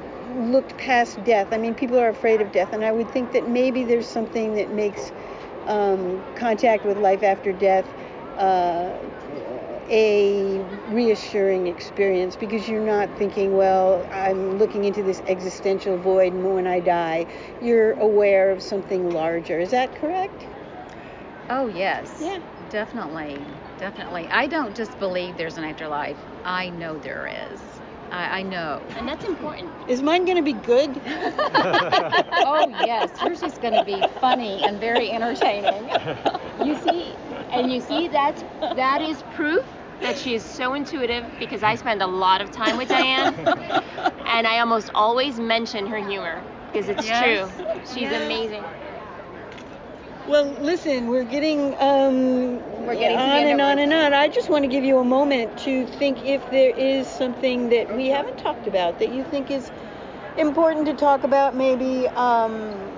looked 0.50 0.78
past 0.78 1.22
death. 1.24 1.48
I 1.52 1.58
mean, 1.58 1.74
people 1.74 1.98
are 1.98 2.08
afraid 2.08 2.40
of 2.40 2.50
death, 2.50 2.72
and 2.72 2.82
I 2.82 2.92
would 2.92 3.10
think 3.10 3.32
that 3.32 3.46
maybe 3.46 3.84
there's 3.84 4.08
something 4.08 4.54
that 4.54 4.70
makes 4.70 5.12
um, 5.66 6.24
contact 6.36 6.86
with 6.86 6.96
life 6.96 7.22
after 7.22 7.52
death 7.52 7.86
uh, 8.38 8.94
a 9.88 10.60
reassuring 10.88 11.66
experience 11.66 12.36
because 12.36 12.68
you're 12.68 12.80
not 12.84 13.16
thinking, 13.16 13.54
well, 13.54 14.06
I'm 14.12 14.58
looking 14.58 14.84
into 14.84 15.02
this 15.02 15.20
existential 15.26 15.96
void, 15.98 16.32
and 16.32 16.52
when 16.54 16.66
I 16.66 16.80
die, 16.80 17.26
you're 17.60 17.92
aware 17.92 18.50
of 18.50 18.62
something 18.62 19.10
larger. 19.12 19.58
Is 19.58 19.70
that 19.70 19.94
correct? 19.94 20.46
oh 21.50 21.66
yes 21.68 22.16
Yeah. 22.20 22.38
definitely 22.70 23.46
definitely 23.78 24.28
i 24.30 24.46
don't 24.46 24.74
just 24.74 24.98
believe 24.98 25.36
there's 25.36 25.58
an 25.58 25.64
afterlife 25.64 26.18
i 26.44 26.70
know 26.70 26.98
there 26.98 27.28
is 27.52 27.60
i, 28.10 28.40
I 28.40 28.42
know 28.42 28.80
and 28.96 29.08
that's 29.08 29.24
important. 29.24 29.72
Is 29.88 30.02
mine 30.02 30.24
going 30.24 30.36
to 30.38 30.42
be 30.42 30.52
good? 30.54 31.00
oh 32.44 32.68
yes 32.68 33.20
yours 33.22 33.42
is 33.42 33.58
going 33.58 33.74
to 33.74 33.84
be 33.84 34.02
funny 34.20 34.62
and 34.62 34.80
very 34.80 35.10
entertaining 35.10 35.90
You 36.62 36.76
see, 36.76 37.18
and 37.50 37.70
you 37.70 37.80
see 37.80 38.08
that's 38.08 38.42
that 38.74 39.00
is 39.02 39.22
proof 39.22 39.64
that 40.02 40.16
she 40.16 40.34
is 40.34 40.44
so 40.44 40.74
intuitive 40.74 41.24
because 41.38 41.62
I 41.62 41.76
spend 41.76 42.02
a 42.02 42.06
lot 42.06 42.40
of 42.40 42.50
time 42.50 42.76
with 42.76 42.88
Diane, 42.88 43.48
and 44.26 44.46
I 44.46 44.58
almost 44.60 44.90
always 44.94 45.38
mention 45.38 45.86
her 45.86 45.98
humor 45.98 46.44
because 46.66 46.88
it's 46.88 47.04
Yes. 47.04 47.18
true. 47.18 47.52
She's 47.84 48.10
Yes. 48.10 48.12
amazing. 48.12 48.64
Well, 50.26 50.44
listen, 50.60 51.08
we're 51.08 51.24
getting 51.24 51.74
um, 51.80 52.62
We're 52.86 52.96
getting 52.96 53.20
on 53.20 53.46
and 53.46 53.60
on 53.60 53.78
and 53.78 53.92
on. 53.92 54.14
I 54.14 54.28
just 54.28 54.48
want 54.50 54.62
to 54.64 54.68
give 54.68 54.84
you 54.84 54.98
a 54.98 55.04
moment 55.04 55.58
to 55.58 55.86
think 55.86 56.24
if 56.24 56.48
there 56.50 56.70
is 56.70 57.08
something 57.08 57.68
that 57.70 57.94
we 57.94 58.08
haven't 58.08 58.38
talked 58.38 58.66
about 58.66 58.98
that 59.00 59.10
you 59.10 59.24
think 59.24 59.50
is 59.50 59.70
important 60.36 60.86
to 60.86 60.94
talk 60.94 61.24
about, 61.24 61.54
maybe 61.54 62.08
um, 62.08 62.93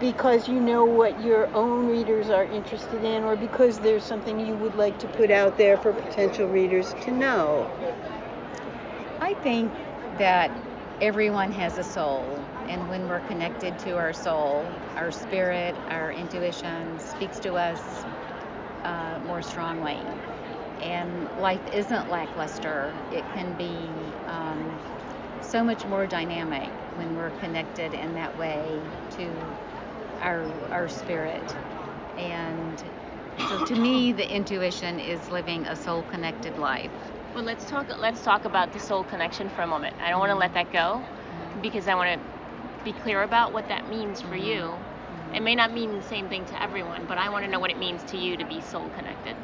because 0.00 0.48
you 0.48 0.60
know 0.60 0.84
what 0.84 1.20
your 1.20 1.48
own 1.54 1.86
readers 1.86 2.30
are 2.30 2.46
interested 2.46 3.04
in, 3.04 3.24
or 3.24 3.36
because 3.36 3.80
there's 3.80 4.04
something 4.04 4.40
you 4.40 4.56
would 4.56 4.74
like 4.74 4.98
to 5.00 5.08
put 5.08 5.30
out 5.30 5.58
there 5.58 5.78
for 5.78 5.92
potential 5.94 6.48
readers 6.48 6.94
to 7.04 7.12
know. 7.12 7.70
I 9.20 9.34
think 9.34 9.72
that 10.18 10.52
everyone 11.00 11.52
has 11.52 11.78
a 11.78 11.84
soul, 11.84 12.44
and 12.68 12.88
when 12.88 13.08
we're 13.08 13.20
connected 13.20 13.78
to 13.80 13.92
our 13.98 14.12
soul, 14.14 14.80
our 14.96 15.12
spirit, 15.12 15.76
our 15.88 16.12
intuition 16.12 16.98
speaks 17.00 17.40
to 17.40 17.54
us 17.56 18.06
uh, 18.84 19.18
more 19.22 19.42
strongly. 19.42 20.16
And 20.80 21.28
life 21.36 21.62
isn't 21.72 22.08
lackluster, 22.08 22.96
it 23.10 23.30
can 23.34 23.54
be 23.54 24.16
um, 24.26 24.80
so 25.40 25.62
much 25.64 25.86
more 25.86 26.06
dynamic 26.06 26.72
when 26.94 27.14
we're 27.14 27.30
connected 27.32 27.94
in 27.94 28.14
that 28.14 28.36
way 28.36 28.90
to 29.10 29.58
our, 30.20 30.44
our 30.70 30.88
spirit. 30.88 31.54
And 32.16 32.82
so 33.48 33.64
to 33.64 33.74
me, 33.74 34.12
the 34.12 34.28
intuition 34.28 35.00
is 35.00 35.30
living 35.30 35.66
a 35.66 35.76
soul 35.76 36.02
connected 36.10 36.58
life. 36.58 36.90
Well, 37.34 37.44
let's 37.44 37.64
talk. 37.68 37.86
Let's 37.98 38.22
talk 38.22 38.44
about 38.44 38.72
the 38.72 38.80
soul 38.80 39.04
connection 39.04 39.48
for 39.50 39.62
a 39.62 39.66
moment. 39.66 39.96
I 40.00 40.10
don't 40.10 40.18
want 40.18 40.30
to 40.30 40.36
let 40.36 40.54
that 40.54 40.72
go 40.72 41.02
mm-hmm. 41.02 41.60
because 41.62 41.86
I 41.86 41.94
want 41.94 42.20
to 42.20 42.84
be 42.84 42.92
clear 42.92 43.22
about 43.22 43.52
what 43.52 43.68
that 43.68 43.88
means 43.88 44.20
for 44.20 44.28
mm-hmm. 44.28 44.46
you. 44.46 44.60
Mm-hmm. 44.62 45.34
It 45.36 45.42
may 45.42 45.54
not 45.54 45.72
mean 45.72 45.92
the 45.92 46.02
same 46.02 46.28
thing 46.28 46.44
to 46.46 46.62
everyone, 46.62 47.06
but 47.06 47.18
I 47.18 47.28
want 47.30 47.44
to 47.44 47.50
know 47.50 47.60
what 47.60 47.70
it 47.70 47.78
means 47.78 48.02
to 48.10 48.16
you 48.16 48.36
to 48.36 48.44
be 48.44 48.60
soul 48.60 48.88
connected. 48.96 49.36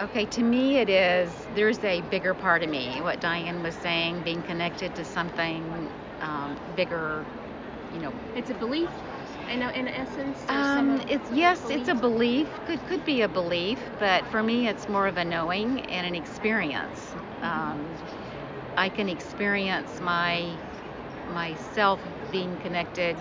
Okay, 0.00 0.24
to 0.26 0.42
me 0.42 0.78
it 0.78 0.88
is, 0.88 1.30
there's 1.54 1.82
a 1.84 2.00
bigger 2.02 2.32
part 2.32 2.62
of 2.62 2.70
me, 2.70 3.00
what 3.02 3.20
Diane 3.20 3.62
was 3.62 3.74
saying, 3.74 4.22
being 4.22 4.42
connected 4.42 4.94
to 4.96 5.04
something 5.04 5.90
um, 6.22 6.58
bigger, 6.74 7.24
you 7.92 8.00
know. 8.00 8.12
It's 8.34 8.48
a 8.48 8.54
belief. 8.54 8.88
I 9.50 9.56
know, 9.56 9.70
in 9.70 9.88
essence. 9.88 10.46
Um, 10.48 11.02
it's 11.08 11.30
yes, 11.30 11.70
it's 11.70 11.88
a 11.88 11.94
belief. 11.94 12.00
belief. 12.00 12.64
Could 12.66 12.86
could 12.86 13.04
be 13.04 13.22
a 13.22 13.28
belief, 13.28 13.90
but 13.98 14.26
for 14.26 14.42
me, 14.42 14.68
it's 14.68 14.88
more 14.88 15.08
of 15.08 15.16
a 15.18 15.24
knowing 15.24 15.80
and 15.86 16.06
an 16.06 16.14
experience. 16.14 17.16
Um, 17.42 17.98
I 18.76 18.88
can 18.90 19.08
experience 19.08 20.00
my 20.00 20.58
myself 21.26 22.00
being 22.30 22.58
connected. 22.58 23.16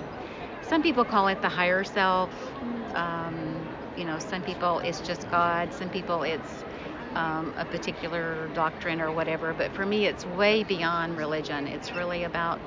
Some 0.61 0.81
people 0.83 1.05
call 1.05 1.27
it 1.27 1.41
the 1.41 1.49
higher 1.49 1.83
self. 1.83 2.53
Um, 2.95 3.69
you 3.95 4.05
know, 4.05 4.19
some 4.19 4.43
people 4.43 4.79
it's 4.79 5.01
just 5.01 5.27
God. 5.29 5.73
Some 5.73 5.89
people 5.89 6.23
it's 6.23 6.65
um, 7.15 7.53
a 7.57 7.65
particular 7.65 8.49
doctrine 8.49 9.01
or 9.01 9.11
whatever. 9.11 9.53
But 9.53 9.73
for 9.73 9.85
me, 9.85 10.05
it's 10.05 10.25
way 10.25 10.63
beyond 10.63 11.17
religion. 11.17 11.67
It's 11.67 11.95
really 11.95 12.23
about 12.23 12.61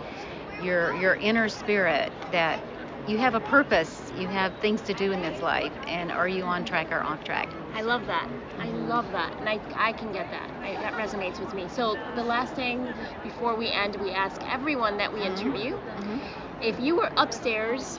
your 0.58 0.92
your 0.94 1.16
inner 1.16 1.48
spirit 1.48 2.12
that 2.32 2.60
you 3.08 3.18
have 3.18 3.34
a 3.34 3.40
purpose. 3.40 4.12
You 4.16 4.28
have 4.28 4.52
things 4.60 4.80
to 4.82 4.94
do 4.94 5.12
in 5.12 5.22
this 5.22 5.40
life, 5.42 5.72
and 5.86 6.12
are 6.12 6.28
you 6.28 6.44
on 6.44 6.64
track 6.64 6.92
or 6.92 7.00
off 7.00 7.24
track? 7.24 7.48
I 7.74 7.82
love 7.82 8.06
that. 8.06 8.28
I 8.58 8.68
love 8.68 9.10
that, 9.12 9.36
and 9.38 9.48
I, 9.48 9.60
I 9.74 9.92
can 9.92 10.12
get 10.12 10.30
that. 10.30 10.50
I, 10.60 10.74
that 10.74 10.94
resonates 10.94 11.40
with 11.40 11.52
me. 11.54 11.66
So 11.68 11.96
the 12.14 12.22
last 12.22 12.54
thing 12.54 12.92
before 13.22 13.56
we 13.56 13.70
end, 13.70 13.96
we 13.96 14.12
ask 14.12 14.40
everyone 14.44 14.96
that 14.98 15.12
we 15.12 15.20
mm-hmm. 15.20 15.36
interview 15.36 15.76
mm-hmm. 15.76 16.62
if 16.62 16.78
you 16.78 16.96
were 16.96 17.10
upstairs 17.16 17.98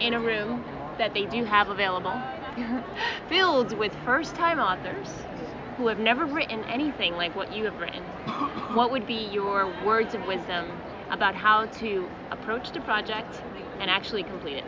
in 0.00 0.14
a 0.14 0.20
room 0.20 0.64
that 0.98 1.14
they 1.14 1.24
do 1.26 1.44
have 1.44 1.70
available, 1.70 2.20
filled 3.28 3.76
with 3.78 3.94
first-time 4.04 4.58
authors 4.58 5.08
who 5.78 5.86
have 5.86 5.98
never 5.98 6.26
written 6.26 6.62
anything 6.64 7.14
like 7.14 7.34
what 7.34 7.54
you 7.54 7.64
have 7.64 7.78
written, 7.80 8.02
what 8.74 8.90
would 8.90 9.06
be 9.06 9.28
your 9.32 9.72
words 9.86 10.14
of 10.14 10.26
wisdom 10.26 10.70
about 11.10 11.34
how 11.34 11.66
to 11.66 12.08
approach 12.30 12.72
the 12.72 12.80
project 12.80 13.42
and 13.82 13.90
actually 13.90 14.24
complete 14.24 14.58
it? 14.58 14.66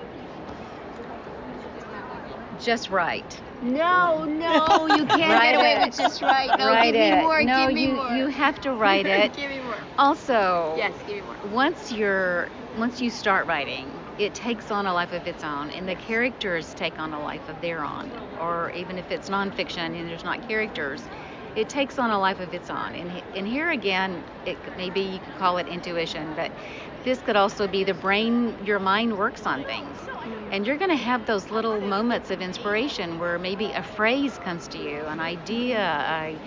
Just 2.57 2.91
right. 2.91 3.43
No, 3.61 4.25
no, 4.25 4.87
you 4.87 5.07
can't 5.09 5.31
Write 5.33 5.53
get 5.53 5.57
away 5.57 5.75
it. 5.75 5.87
with 5.87 5.97
just 5.97 6.23
right. 6.23 6.55
No, 6.59 6.73
write 6.73 6.95
give 6.95 6.97
it. 6.97 7.15
me 7.17 7.23
more. 7.23 7.43
no, 7.43 7.67
give 7.67 7.75
me 7.75 7.87
you 7.87 7.95
more. 7.95 8.09
you 8.09 8.27
have 8.29 8.61
to 8.61 8.73
write 8.75 9.07
it. 9.07 9.33
give 9.35 9.51
me 9.51 9.61
more. 9.61 9.89
Also, 9.99 10.75
Yes, 10.77 10.95
give 11.07 11.17
me 11.17 11.23
more. 11.23 11.39
once 11.43 11.91
you're 11.91 12.51
once 12.75 13.01
you 13.01 13.11
start 13.11 13.47
writing, 13.47 14.05
it 14.19 14.35
takes 14.35 14.71
on 14.71 14.87
a 14.87 14.93
life 14.95 15.13
of 15.13 15.27
its 15.27 15.45
own, 15.45 15.71
and 15.71 15.89
the 15.89 15.97
characters 15.97 16.75
take 16.75 16.99
on 16.99 17.15
a 17.15 17.21
life 17.23 17.49
of 17.49 17.61
their 17.61 17.85
own. 17.85 18.17
Or 18.39 18.71
even 18.73 18.99
if 18.99 19.11
it's 19.11 19.29
nonfiction 19.29 19.99
and 19.99 20.09
there's 20.09 20.25
not 20.25 20.43
characters, 20.43 21.09
it 21.55 21.69
takes 21.69 21.99
on 21.99 22.11
a 22.11 22.19
life 22.19 22.41
of 22.41 22.53
its 22.55 22.71
own. 22.71 22.95
And 22.95 23.23
and 23.35 23.47
here 23.47 23.71
again, 23.71 24.27
it 24.45 24.61
maybe 24.77 25.01
you 25.03 25.21
could 25.21 25.35
call 25.35 25.59
it 25.59 25.69
intuition, 25.69 26.35
but 26.35 26.53
this 27.05 27.23
could 27.23 27.37
also 27.37 27.69
be 27.69 27.85
the 27.85 27.95
brain. 27.95 28.59
Your 28.61 28.81
mind 28.81 29.17
works 29.17 29.47
on 29.47 29.65
things, 29.65 30.11
and 30.51 30.67
you're 30.67 30.79
going 30.79 30.91
to 30.91 30.97
have 30.97 31.25
those 31.27 31.51
little 31.51 31.81
moments 31.83 32.31
of 32.31 32.43
inspiration 32.43 33.19
where 33.19 33.39
maybe 33.39 33.73
a 33.73 33.83
phrase 33.83 34.39
comes 34.39 34.69
to 34.71 34.79
you, 34.79 35.07
an 35.07 35.21
idea, 35.21 35.79
a 35.81 36.41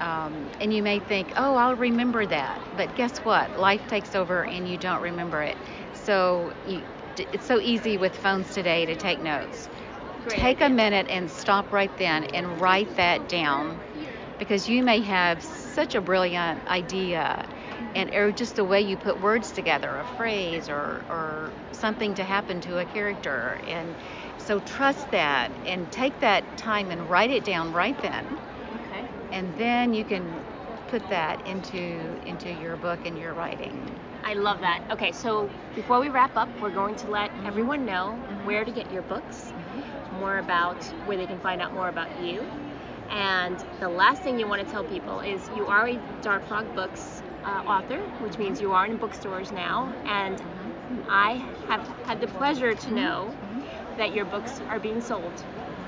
um, 0.00 0.50
and 0.60 0.72
you 0.72 0.82
may 0.82 1.00
think, 1.00 1.32
oh, 1.36 1.56
I'll 1.56 1.76
remember 1.76 2.26
that. 2.26 2.62
But 2.72 2.94
guess 2.94 3.18
what? 3.18 3.56
Life 3.56 3.86
takes 3.86 4.14
over 4.14 4.44
and 4.46 4.68
you 4.68 4.78
don't 4.78 5.00
remember 5.02 5.42
it. 5.42 5.58
So 5.92 6.52
you, 6.64 6.86
it's 7.32 7.46
so 7.46 7.60
easy 7.60 7.96
with 7.98 8.16
phones 8.16 8.50
today 8.52 8.86
to 8.86 8.96
take 8.96 9.20
notes. 9.20 9.68
Great 10.22 10.38
take 10.40 10.60
a 10.60 10.68
minute 10.70 11.06
and 11.08 11.30
stop 11.30 11.72
right 11.72 11.96
then 11.96 12.24
and 12.24 12.60
write 12.60 12.94
that 12.96 13.28
down 13.28 13.82
because 14.38 14.68
you 14.68 14.82
may 14.82 15.02
have 15.02 15.42
such 15.42 15.94
a 15.94 16.00
brilliant 16.00 16.66
idea 16.68 17.48
and 17.94 18.14
or 18.14 18.32
just 18.32 18.56
the 18.56 18.64
way 18.64 18.80
you 18.80 18.96
put 18.96 19.20
words 19.20 19.52
together, 19.52 19.88
a 19.98 20.04
phrase 20.16 20.68
or, 20.68 21.04
or 21.08 21.52
something 21.72 22.14
to 22.14 22.24
happen 22.24 22.60
to 22.62 22.78
a 22.78 22.84
character. 22.84 23.60
And 23.66 23.94
so 24.38 24.60
trust 24.60 25.10
that 25.12 25.50
and 25.64 25.90
take 25.92 26.20
that 26.20 26.56
time 26.56 26.90
and 26.90 27.08
write 27.08 27.30
it 27.30 27.44
down 27.44 27.72
right 27.72 28.00
then 28.02 28.38
Okay. 28.74 29.08
and 29.32 29.56
then 29.58 29.94
you 29.94 30.04
can 30.04 30.44
put 30.88 31.08
that 31.08 31.46
into 31.46 31.76
into 32.26 32.52
your 32.52 32.76
book 32.76 33.00
and 33.06 33.18
your 33.18 33.34
writing. 33.34 34.00
I 34.22 34.34
love 34.34 34.60
that. 34.60 34.82
Okay, 34.90 35.12
so 35.12 35.50
before 35.74 36.00
we 36.00 36.08
wrap 36.08 36.36
up, 36.36 36.48
we're 36.60 36.70
going 36.70 36.96
to 36.96 37.10
let 37.10 37.30
mm-hmm. 37.30 37.46
everyone 37.46 37.84
know 37.84 38.16
mm-hmm. 38.16 38.46
where 38.46 38.64
to 38.64 38.70
get 38.70 38.90
your 38.92 39.02
books, 39.02 39.52
mm-hmm. 39.52 40.20
more 40.20 40.38
about 40.38 40.82
where 41.06 41.16
they 41.16 41.26
can 41.26 41.40
find 41.40 41.60
out 41.60 41.74
more 41.74 41.88
about 41.88 42.22
you. 42.22 42.46
And 43.10 43.62
the 43.80 43.88
last 43.88 44.22
thing 44.22 44.38
you 44.38 44.46
want 44.46 44.64
to 44.64 44.70
tell 44.70 44.84
people 44.84 45.20
is 45.20 45.50
you 45.56 45.66
are 45.66 45.88
a 45.88 46.00
Dark 46.22 46.46
Frog 46.46 46.74
Books 46.74 47.22
uh, 47.44 47.62
author, 47.66 47.98
which 48.20 48.38
means 48.38 48.60
you 48.60 48.72
are 48.72 48.86
in 48.86 48.96
bookstores 48.96 49.52
now. 49.52 49.94
And 50.06 50.42
I 51.08 51.34
have 51.68 51.86
had 52.06 52.20
the 52.20 52.26
pleasure 52.26 52.74
to 52.74 52.90
know 52.92 53.34
that 53.96 54.14
your 54.14 54.24
books 54.24 54.60
are 54.68 54.78
being 54.78 55.00
sold, 55.00 55.32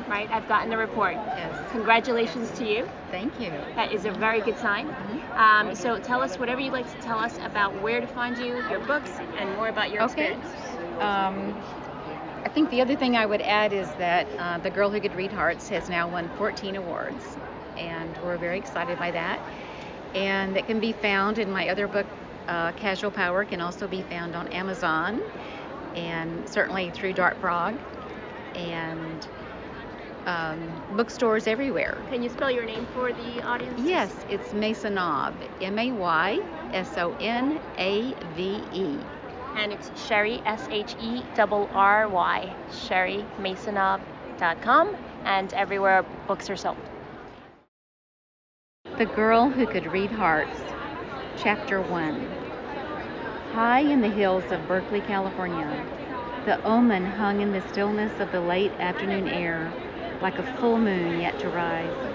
right? 0.08 0.28
I've 0.30 0.48
gotten 0.48 0.70
the 0.70 0.76
report. 0.76 1.14
Yes. 1.36 1.70
Congratulations 1.72 2.50
to 2.58 2.64
you. 2.64 2.88
Thank 3.10 3.40
you. 3.40 3.52
That 3.74 3.92
is 3.92 4.04
a 4.04 4.12
very 4.12 4.40
good 4.40 4.58
sign. 4.58 4.88
Um, 5.36 5.74
so 5.74 5.98
tell 5.98 6.22
us 6.22 6.38
whatever 6.38 6.60
you'd 6.60 6.72
like 6.72 6.90
to 6.90 7.02
tell 7.04 7.18
us 7.18 7.38
about 7.44 7.80
where 7.82 8.00
to 8.00 8.06
find 8.06 8.38
you, 8.38 8.62
your 8.70 8.80
books, 8.80 9.10
and 9.38 9.54
more 9.56 9.68
about 9.68 9.90
your 9.90 10.02
Okay. 10.04 10.32
experience. 10.34 11.00
Um, 11.00 11.54
I 12.44 12.48
think 12.48 12.70
the 12.70 12.80
other 12.80 12.94
thing 12.96 13.16
I 13.16 13.26
would 13.26 13.42
add 13.42 13.72
is 13.72 13.88
that 13.94 14.26
uh, 14.38 14.58
The 14.58 14.70
Girl 14.70 14.90
Who 14.90 15.00
Could 15.00 15.14
Read 15.14 15.32
Hearts 15.32 15.68
has 15.68 15.88
now 15.88 16.08
won 16.08 16.28
14 16.38 16.76
awards, 16.76 17.36
and 17.76 18.16
we're 18.22 18.36
very 18.36 18.58
excited 18.58 18.98
by 18.98 19.10
that. 19.10 19.40
And 20.14 20.56
that 20.56 20.66
can 20.66 20.80
be 20.80 20.92
found 20.92 21.38
in 21.38 21.50
my 21.50 21.68
other 21.68 21.88
book, 21.88 22.06
uh, 22.48 22.72
Casual 22.72 23.10
Power, 23.10 23.44
can 23.44 23.60
also 23.60 23.88
be 23.88 24.02
found 24.02 24.34
on 24.34 24.48
Amazon, 24.48 25.20
and 25.94 26.48
certainly 26.48 26.90
through 26.90 27.14
Dark 27.14 27.40
Frog, 27.40 27.76
and 28.54 29.26
um, 30.26 30.82
bookstores 30.90 31.46
everywhere. 31.46 32.04
Can 32.08 32.22
you 32.22 32.28
spell 32.28 32.50
your 32.50 32.64
name 32.64 32.86
for 32.92 33.12
the 33.12 33.42
audience? 33.42 33.80
Yes, 33.82 34.24
it's 34.28 34.52
Maysonave, 34.52 35.48
M 35.60 35.78
A 35.78 35.92
Y 35.92 36.38
S 36.72 36.98
O 36.98 37.14
N 37.20 37.60
A 37.78 38.14
V 38.24 38.66
E. 38.72 39.00
And 39.54 39.72
it's 39.72 39.90
Sherry, 39.94 40.42
S 40.44 40.66
H 40.70 40.96
E 40.98 41.22
double 41.34 41.70
R 41.72 42.08
Y, 42.08 42.56
sherrymaysonave.com, 42.70 44.92
and 45.24 45.52
everywhere 45.54 46.04
books 46.26 46.50
are 46.50 46.56
sold. 46.56 46.76
The 48.96 49.04
Girl 49.04 49.50
Who 49.50 49.66
Could 49.66 49.84
Read 49.84 50.12
Hearts, 50.12 50.74
Chapter 51.34 51.82
1. 51.82 52.38
High 53.42 53.80
in 53.80 54.00
the 54.00 54.08
hills 54.08 54.50
of 54.50 54.66
Berkeley, 54.66 55.02
California, 55.02 55.90
the 56.44 56.58
omen 56.64 57.04
hung 57.04 57.40
in 57.42 57.52
the 57.52 57.60
stillness 57.60 58.20
of 58.20 58.30
the 58.30 58.40
late 58.40 58.74
afternoon 58.78 59.26
air 59.28 59.76
like 60.18 60.38
a 60.38 60.42
full 60.42 60.78
moon 60.78 61.18
yet 61.18 61.36
to 61.40 61.50
rise. 61.50 62.14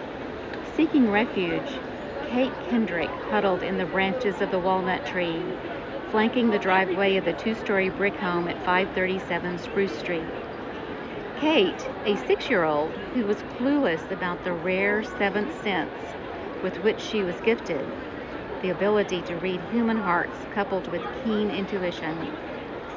Seeking 0.64 1.08
refuge, 1.08 1.84
Kate 2.24 2.58
Kendrick 2.60 3.16
huddled 3.16 3.62
in 3.62 3.78
the 3.78 3.86
branches 3.86 4.42
of 4.42 4.50
the 4.50 4.60
walnut 4.60 5.06
tree, 5.06 5.54
flanking 6.08 6.50
the 6.50 6.58
driveway 6.58 7.16
of 7.16 7.26
the 7.26 7.34
two 7.36 7.54
story 7.54 7.90
brick 7.90 8.18
home 8.18 8.48
at 8.48 8.58
537 8.58 9.60
Spruce 9.60 9.94
Street. 9.94 10.40
Kate, 11.36 11.92
a 12.04 12.16
six 12.16 12.50
year 12.50 12.64
old 12.64 12.98
who 13.14 13.28
was 13.28 13.44
clueless 13.44 14.10
about 14.10 14.42
the 14.42 14.56
rare 14.56 15.04
seventh 15.04 15.54
sense 15.54 16.11
with 16.64 16.78
which 16.78 17.00
she 17.00 17.24
was 17.24 17.36
gifted, 17.42 17.86
the 18.62 18.70
ability 18.70 19.22
to 19.24 19.36
read 19.38 19.60
human 19.72 19.98
hearts 19.98 20.38
coupled 20.54 20.88
with 20.92 21.02
keen 21.24 21.50
intuition, 21.50 22.32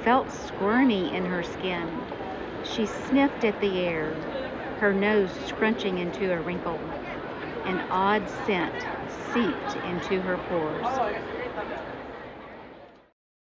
felt 0.03 0.31
squirmy 0.31 1.15
in 1.15 1.25
her 1.25 1.43
skin. 1.43 1.89
She 2.65 2.87
sniffed 2.87 3.45
at 3.45 3.61
the 3.61 3.81
air, 3.81 4.13
her 4.81 4.93
nose 4.93 5.31
scrunching 5.47 5.99
into 5.99 6.33
a 6.33 6.41
wrinkle. 6.41 6.79
An 7.65 7.81
odd 7.91 8.23
scent 8.47 8.75
seeped 9.33 9.77
into 9.87 10.21
her 10.21 10.37
pores. 10.49 11.15